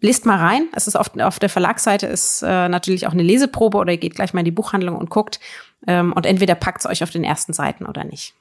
Lest 0.04 0.26
mal 0.26 0.36
rein. 0.36 0.68
Es 0.74 0.86
ist 0.86 0.96
auf, 0.96 1.18
auf 1.18 1.38
der 1.38 1.48
Verlagsseite 1.48 2.06
ist 2.06 2.42
äh, 2.42 2.68
natürlich 2.68 3.06
auch 3.06 3.12
eine 3.12 3.22
Leseprobe 3.22 3.78
oder 3.78 3.92
ihr 3.92 3.98
geht 3.98 4.14
gleich 4.14 4.34
mal 4.34 4.40
in 4.40 4.44
die 4.44 4.50
Buchhandlung 4.50 4.98
und 4.98 5.08
guckt. 5.08 5.40
Ähm, 5.86 6.12
und 6.12 6.26
entweder 6.26 6.54
packt 6.56 6.80
es 6.80 6.86
euch 6.86 7.02
auf 7.02 7.08
den 7.08 7.24
ersten 7.24 7.54
Seiten 7.54 7.86
oder 7.86 8.04
nicht. 8.04 8.34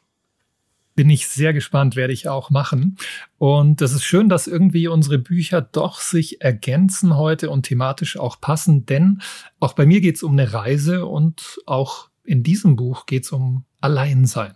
Bin 0.95 1.09
ich 1.09 1.29
sehr 1.29 1.53
gespannt, 1.53 1.95
werde 1.95 2.11
ich 2.11 2.27
auch 2.27 2.49
machen. 2.49 2.97
Und 3.37 3.81
es 3.81 3.93
ist 3.93 4.03
schön, 4.03 4.27
dass 4.27 4.45
irgendwie 4.45 4.89
unsere 4.89 5.19
Bücher 5.19 5.61
doch 5.61 6.01
sich 6.01 6.41
ergänzen 6.41 7.15
heute 7.15 7.49
und 7.49 7.63
thematisch 7.63 8.17
auch 8.17 8.41
passen, 8.41 8.85
denn 8.85 9.21
auch 9.61 9.71
bei 9.71 9.85
mir 9.85 10.01
geht 10.01 10.17
es 10.17 10.23
um 10.23 10.33
eine 10.33 10.51
Reise 10.51 11.05
und 11.05 11.61
auch 11.65 12.09
in 12.25 12.43
diesem 12.43 12.75
Buch 12.75 13.05
geht 13.05 13.23
es 13.23 13.31
um 13.31 13.63
Alleinsein. 13.79 14.55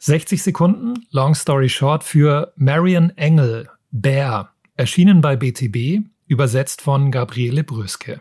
60 0.00 0.42
Sekunden, 0.42 1.06
Long 1.12 1.34
Story 1.34 1.70
Short, 1.70 2.04
für 2.04 2.52
Marion 2.56 3.08
Engel, 3.16 3.70
Bear, 3.90 4.53
Erschienen 4.76 5.20
bei 5.20 5.36
BTB, 5.36 6.04
übersetzt 6.26 6.82
von 6.82 7.12
Gabriele 7.12 7.62
Bröske. 7.62 8.20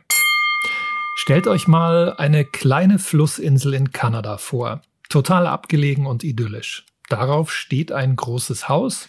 Stellt 1.16 1.48
euch 1.48 1.68
mal 1.68 2.14
eine 2.18 2.46
kleine 2.46 3.00
Flussinsel 3.00 3.74
in 3.74 3.92
Kanada 3.92 4.38
vor. 4.38 4.84
Total 5.10 5.48
abgelegen 5.48 6.06
und 6.06 6.24
idyllisch. 6.24 6.86
Darauf 7.10 7.52
steht 7.52 7.92
ein 7.92 8.16
großes 8.16 8.70
Haus. 8.70 9.08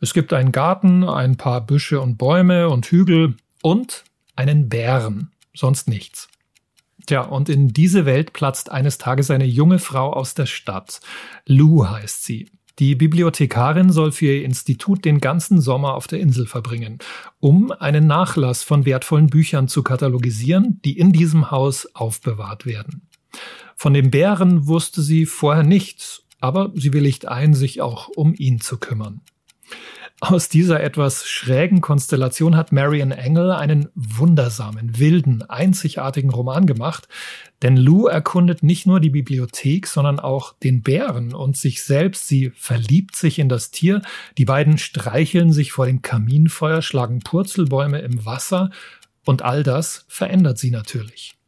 Es 0.00 0.14
gibt 0.14 0.32
einen 0.32 0.50
Garten, 0.50 1.04
ein 1.04 1.36
paar 1.36 1.60
Büsche 1.60 2.00
und 2.00 2.18
Bäume 2.18 2.68
und 2.68 2.86
Hügel 2.86 3.36
und 3.62 4.02
einen 4.34 4.68
Bären. 4.68 5.30
Sonst 5.54 5.86
nichts. 5.86 6.28
Tja, 7.06 7.20
und 7.20 7.48
in 7.48 7.68
diese 7.68 8.04
Welt 8.04 8.32
platzt 8.32 8.68
eines 8.68 8.98
Tages 8.98 9.30
eine 9.30 9.46
junge 9.46 9.78
Frau 9.78 10.12
aus 10.12 10.34
der 10.34 10.46
Stadt. 10.46 11.00
Lou 11.46 11.86
heißt 11.86 12.24
sie. 12.24 12.50
Die 12.80 12.94
Bibliothekarin 12.94 13.92
soll 13.92 14.10
für 14.10 14.24
ihr 14.24 14.42
Institut 14.42 15.04
den 15.04 15.20
ganzen 15.20 15.60
Sommer 15.60 15.94
auf 15.94 16.06
der 16.06 16.18
Insel 16.18 16.46
verbringen, 16.46 16.98
um 17.38 17.72
einen 17.72 18.06
Nachlass 18.06 18.62
von 18.62 18.86
wertvollen 18.86 19.26
Büchern 19.26 19.68
zu 19.68 19.82
katalogisieren, 19.82 20.80
die 20.82 20.98
in 20.98 21.12
diesem 21.12 21.50
Haus 21.50 21.94
aufbewahrt 21.94 22.64
werden. 22.64 23.02
Von 23.76 23.92
dem 23.92 24.10
Bären 24.10 24.66
wusste 24.66 25.02
sie 25.02 25.26
vorher 25.26 25.62
nichts, 25.62 26.22
aber 26.40 26.72
sie 26.74 26.94
willigt 26.94 27.28
ein, 27.28 27.52
sich 27.52 27.82
auch 27.82 28.08
um 28.08 28.34
ihn 28.34 28.62
zu 28.62 28.78
kümmern. 28.78 29.20
Aus 30.22 30.50
dieser 30.50 30.82
etwas 30.82 31.26
schrägen 31.26 31.80
Konstellation 31.80 32.54
hat 32.54 32.72
Marian 32.72 33.10
Engel 33.10 33.52
einen 33.52 33.88
wundersamen, 33.94 34.98
wilden, 34.98 35.42
einzigartigen 35.48 36.28
Roman 36.28 36.66
gemacht, 36.66 37.08
denn 37.62 37.74
Lou 37.74 38.06
erkundet 38.06 38.62
nicht 38.62 38.86
nur 38.86 39.00
die 39.00 39.08
Bibliothek, 39.08 39.86
sondern 39.86 40.20
auch 40.20 40.52
den 40.58 40.82
Bären 40.82 41.34
und 41.34 41.56
sich 41.56 41.82
selbst. 41.82 42.28
Sie 42.28 42.52
verliebt 42.54 43.16
sich 43.16 43.38
in 43.38 43.48
das 43.48 43.70
Tier. 43.70 44.02
Die 44.36 44.44
beiden 44.44 44.76
streicheln 44.76 45.52
sich 45.52 45.72
vor 45.72 45.86
dem 45.86 46.02
Kaminfeuer, 46.02 46.82
schlagen 46.82 47.20
Purzelbäume 47.20 48.00
im 48.00 48.26
Wasser 48.26 48.70
und 49.24 49.40
all 49.40 49.62
das 49.62 50.04
verändert 50.08 50.58
sie 50.58 50.70
natürlich. 50.70 51.39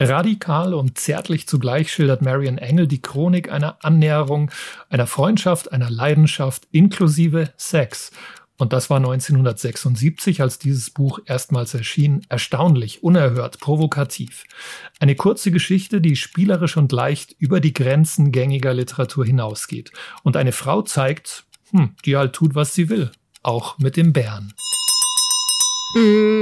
Radikal 0.00 0.74
und 0.74 0.98
zärtlich 0.98 1.48
zugleich 1.48 1.92
schildert 1.92 2.22
Marian 2.22 2.58
Engel 2.58 2.86
die 2.86 3.02
Chronik 3.02 3.50
einer 3.50 3.84
Annäherung, 3.84 4.50
einer 4.90 5.06
Freundschaft, 5.06 5.72
einer 5.72 5.90
Leidenschaft 5.90 6.68
inklusive 6.70 7.52
Sex. 7.56 8.12
Und 8.58 8.72
das 8.72 8.90
war 8.90 8.96
1976, 8.96 10.42
als 10.42 10.58
dieses 10.58 10.90
Buch 10.90 11.20
erstmals 11.26 11.74
erschien, 11.74 12.26
erstaunlich, 12.28 13.04
unerhört, 13.04 13.60
provokativ. 13.60 14.44
Eine 14.98 15.14
kurze 15.14 15.52
Geschichte, 15.52 16.00
die 16.00 16.16
spielerisch 16.16 16.76
und 16.76 16.90
leicht 16.90 17.36
über 17.38 17.60
die 17.60 17.72
Grenzen 17.72 18.32
gängiger 18.32 18.74
Literatur 18.74 19.24
hinausgeht. 19.24 19.92
Und 20.24 20.36
eine 20.36 20.50
Frau 20.50 20.82
zeigt, 20.82 21.44
hm, 21.70 21.94
die 22.04 22.16
halt 22.16 22.32
tut, 22.32 22.56
was 22.56 22.74
sie 22.74 22.88
will. 22.88 23.12
Auch 23.44 23.78
mit 23.78 23.96
dem 23.96 24.12
Bären. 24.12 24.52
Mm, 25.94 26.37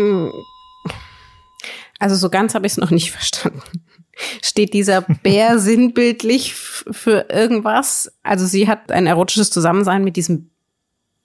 also 1.98 2.14
so 2.14 2.30
ganz 2.30 2.54
habe 2.54 2.66
ich 2.66 2.72
es 2.72 2.78
noch 2.78 2.90
nicht 2.90 3.10
verstanden. 3.12 3.62
Steht 4.42 4.72
dieser 4.72 5.02
Bär 5.02 5.58
sinnbildlich 5.58 6.54
für 6.54 7.26
irgendwas? 7.30 8.12
Also 8.22 8.46
sie 8.46 8.68
hat 8.68 8.90
ein 8.90 9.06
erotisches 9.06 9.50
Zusammensein 9.50 10.04
mit 10.04 10.16
diesem 10.16 10.50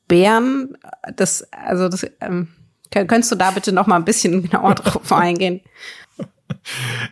Bären. 0.07 0.77
Das, 1.15 1.47
also 1.53 1.87
das, 1.87 2.05
ähm, 2.19 2.49
könntest 2.91 3.31
du 3.31 3.35
da 3.35 3.51
bitte 3.51 3.71
noch 3.71 3.87
mal 3.87 3.95
ein 3.95 4.05
bisschen 4.05 4.43
genauer 4.43 4.75
drauf 4.75 5.11
eingehen? 5.11 5.61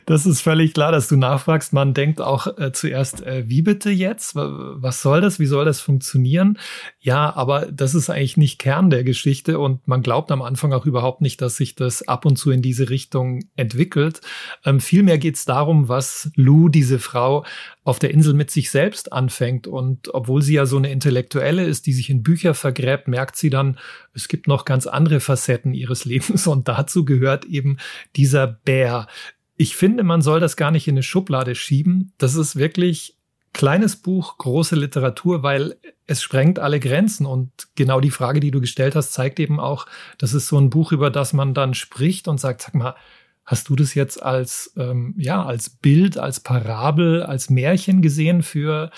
Das 0.06 0.26
ist 0.26 0.42
völlig 0.42 0.74
klar, 0.74 0.92
dass 0.92 1.08
du 1.08 1.16
nachfragst. 1.16 1.74
Man 1.74 1.94
denkt 1.94 2.22
auch 2.22 2.48
äh, 2.58 2.72
zuerst, 2.72 3.22
äh, 3.26 3.44
wie 3.48 3.62
bitte 3.62 3.90
jetzt? 3.90 4.36
Was 4.36 5.02
soll 5.02 5.22
das? 5.22 5.40
Wie 5.40 5.46
soll 5.46 5.66
das 5.66 5.82
funktionieren? 5.82 6.58
Ja, 7.00 7.36
aber 7.36 7.68
das 7.72 7.96
ist 7.96 8.10
eigentlich 8.10 8.38
nicht 8.38 8.60
Kern 8.60 8.90
der 8.90 9.04
Geschichte 9.04 9.60
und 9.60 9.88
man 9.88 10.02
glaubt 10.02 10.32
am 10.32 10.42
Anfang 10.42 10.74
auch 10.74 10.86
überhaupt 10.86 11.22
nicht, 11.22 11.42
dass 11.42 11.58
sich 11.58 11.76
das 11.76 12.08
ab 12.08 12.26
und 12.26 12.38
zu 12.38 12.52
in 12.52 12.62
diese 12.62 12.90
Richtung 12.90 13.44
entwickelt. 13.56 14.22
Ähm, 14.66 14.80
vielmehr 14.80 15.18
geht 15.18 15.36
es 15.36 15.46
darum, 15.46 15.90
was 15.90 16.32
Lou, 16.36 16.70
diese 16.70 17.00
Frau, 17.00 17.46
auf 17.90 17.98
der 17.98 18.12
Insel 18.12 18.36
mit 18.36 18.52
sich 18.52 18.70
selbst 18.70 19.12
anfängt. 19.12 19.66
Und 19.66 20.14
obwohl 20.14 20.44
sie 20.44 20.54
ja 20.54 20.68
so 20.68 20.78
eine 20.78 20.92
Intellektuelle 20.92 21.64
ist, 21.64 21.88
die 21.88 21.94
sich 21.94 22.12
in 22.12 22.22
Bücher 22.22 22.54
vergräbt, 22.54 23.08
merkt 23.08 23.36
sie 23.36 23.50
dann, 23.50 23.80
es 24.14 24.28
gibt 24.28 24.48
noch 24.48 24.64
ganz 24.64 24.86
andere 24.86 25.20
Facetten 25.20 25.74
ihres 25.74 26.06
Lebens 26.10 26.46
und 26.46 26.68
dazu 26.68 27.04
gehört 27.04 27.46
eben 27.46 27.78
dieser 28.16 28.46
Bär. 28.46 29.08
Ich 29.62 29.76
finde, 29.76 30.04
man 30.04 30.22
soll 30.22 30.40
das 30.40 30.56
gar 30.56 30.72
nicht 30.72 30.88
in 30.88 30.94
eine 30.94 31.04
Schublade 31.04 31.54
schieben. 31.54 32.14
Das 32.18 32.36
ist 32.36 32.56
wirklich 32.56 33.18
kleines 33.52 33.98
Buch, 33.98 34.38
große 34.38 34.78
Literatur, 34.78 35.44
weil 35.44 35.76
es 36.08 36.24
sprengt 36.24 36.60
alle 36.60 36.80
Grenzen. 36.80 37.26
Und 37.26 37.52
genau 37.76 38.00
die 38.00 38.10
Frage, 38.10 38.40
die 38.40 38.52
du 38.52 38.62
gestellt 38.62 38.96
hast, 38.96 39.12
zeigt 39.12 39.38
eben 39.38 39.60
auch, 39.60 39.86
das 40.18 40.34
ist 40.34 40.48
so 40.48 40.58
ein 40.58 40.70
Buch, 40.70 40.94
über 40.94 41.10
das 41.10 41.34
man 41.34 41.54
dann 41.54 41.74
spricht 41.74 42.30
und 42.30 42.40
sagt, 42.40 42.62
sag 42.62 42.74
mal, 42.74 42.96
Hast 43.50 43.68
du 43.68 43.76
das 43.76 43.96
jetzt 43.96 44.22
als, 44.22 44.74
ähm, 44.78 45.16
ja, 45.18 45.44
als 45.44 45.72
Bild, 45.72 46.20
als 46.20 46.40
Parabel, 46.40 47.24
als 47.24 47.50
Märchen 47.50 48.04
gesehen 48.04 48.44
für 48.44 48.92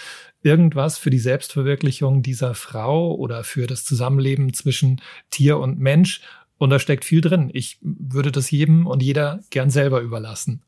irgendwas, 0.44 0.98
für 0.98 1.10
die 1.10 1.20
Selbstverwirklichung 1.20 2.22
dieser 2.22 2.54
Frau 2.54 3.16
oder 3.16 3.46
für 3.46 3.66
das 3.66 3.86
Zusammenleben 3.86 4.54
zwischen 4.54 5.00
Tier 5.30 5.58
und 5.58 5.80
Mensch? 5.80 6.20
Und 6.62 6.70
da 6.70 6.78
steckt 6.78 7.06
viel 7.06 7.22
drin. 7.22 7.50
Ich 7.54 7.80
würde 7.82 8.32
das 8.32 8.52
jedem 8.52 8.86
und 8.86 9.02
jeder 9.02 9.40
gern 9.50 9.72
selber 9.72 10.00
überlassen. 10.00 10.62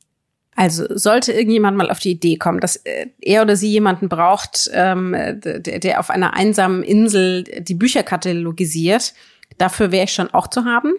Also 0.55 0.85
sollte 0.89 1.33
irgendjemand 1.33 1.77
mal 1.77 1.91
auf 1.91 1.99
die 1.99 2.09
Idee 2.09 2.37
kommen, 2.37 2.59
dass 2.59 2.77
äh, 2.77 3.09
er 3.21 3.43
oder 3.43 3.55
sie 3.55 3.69
jemanden 3.69 4.09
braucht, 4.09 4.71
ähm, 4.73 5.11
der, 5.11 5.59
der 5.59 5.99
auf 5.99 6.09
einer 6.09 6.33
einsamen 6.33 6.81
Insel 6.81 7.43
die 7.43 7.75
Bücher 7.75 8.01
katalogisiert, 8.01 9.13
dafür 9.59 9.91
wäre 9.91 10.05
ich 10.05 10.13
schon 10.13 10.33
auch 10.33 10.47
zu 10.47 10.65
haben. 10.65 10.93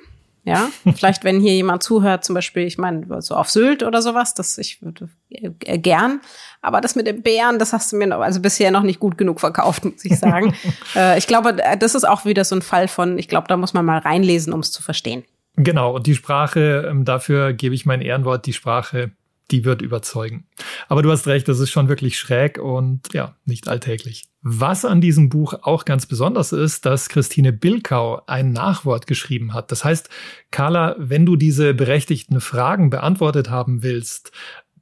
Ja, 0.45 0.69
vielleicht 0.95 1.25
wenn 1.25 1.41
hier 1.41 1.55
jemand 1.55 1.83
zuhört, 1.83 2.25
zum 2.25 2.35
Beispiel, 2.35 2.65
ich 2.65 2.79
meine, 2.79 3.23
so 3.23 3.35
auf 3.35 3.51
Sylt 3.51 3.83
oder 3.83 4.03
sowas, 4.03 4.35
das 4.35 4.59
ich 4.59 4.83
würde 4.83 5.09
äh, 5.31 5.79
gern. 5.79 6.21
Aber 6.61 6.81
das 6.81 6.97
mit 6.97 7.07
den 7.07 7.23
Bären, 7.23 7.59
das 7.59 7.73
hast 7.73 7.93
du 7.93 7.97
mir 7.97 8.07
noch, 8.07 8.21
also 8.21 8.41
bisher 8.41 8.71
noch 8.71 8.83
nicht 8.83 9.01
gut 9.01 9.19
genug 9.19 9.41
verkauft, 9.41 9.85
muss 9.85 10.05
ich 10.05 10.19
sagen. 10.19 10.55
äh, 10.97 11.19
ich 11.19 11.27
glaube, 11.27 11.57
das 11.79 11.95
ist 11.95 12.07
auch 12.07 12.25
wieder 12.25 12.45
so 12.45 12.57
ein 12.57 12.63
Fall 12.63 12.89
von, 12.89 13.19
ich 13.19 13.29
glaube, 13.29 13.49
da 13.49 13.57
muss 13.57 13.75
man 13.75 13.85
mal 13.85 13.99
reinlesen, 13.99 14.53
um 14.53 14.61
es 14.61 14.71
zu 14.71 14.83
verstehen. 14.83 15.25
Genau, 15.57 15.95
und 15.95 16.07
die 16.07 16.15
Sprache, 16.15 16.89
ähm, 16.91 17.05
dafür 17.05 17.53
gebe 17.53 17.75
ich 17.75 17.87
mein 17.87 18.01
Ehrenwort, 18.01 18.47
die 18.47 18.53
Sprache 18.53 19.13
die 19.51 19.65
wird 19.65 19.83
überzeugen. 19.83 20.47
Aber 20.89 21.03
du 21.03 21.11
hast 21.11 21.27
recht, 21.27 21.49
das 21.49 21.61
ist 21.61 21.71
schon 21.71 21.89
wirklich 21.89 22.19
schräg 22.19 22.59
und 22.59 23.13
ja, 23.13 23.37
nicht 23.45 23.69
alltäglich. 23.69 24.29
Was 24.43 24.85
an 24.85 25.01
diesem 25.01 25.31
Buch 25.31 25.55
auch 25.63 25.85
ganz 25.85 26.07
besonders 26.07 26.53
ist, 26.53 26.85
dass 26.85 27.09
Christine 27.09 27.53
Bilkau 27.53 28.23
ein 28.27 28.53
Nachwort 28.53 29.07
geschrieben 29.07 29.55
hat. 29.55 29.73
Das 29.73 29.85
heißt, 29.85 30.11
Carla, 30.51 30.97
wenn 30.99 31.25
du 31.25 31.37
diese 31.37 31.73
berechtigten 31.73 32.41
Fragen 32.41 32.91
beantwortet 32.91 33.49
haben 33.49 33.83
willst, 33.83 34.33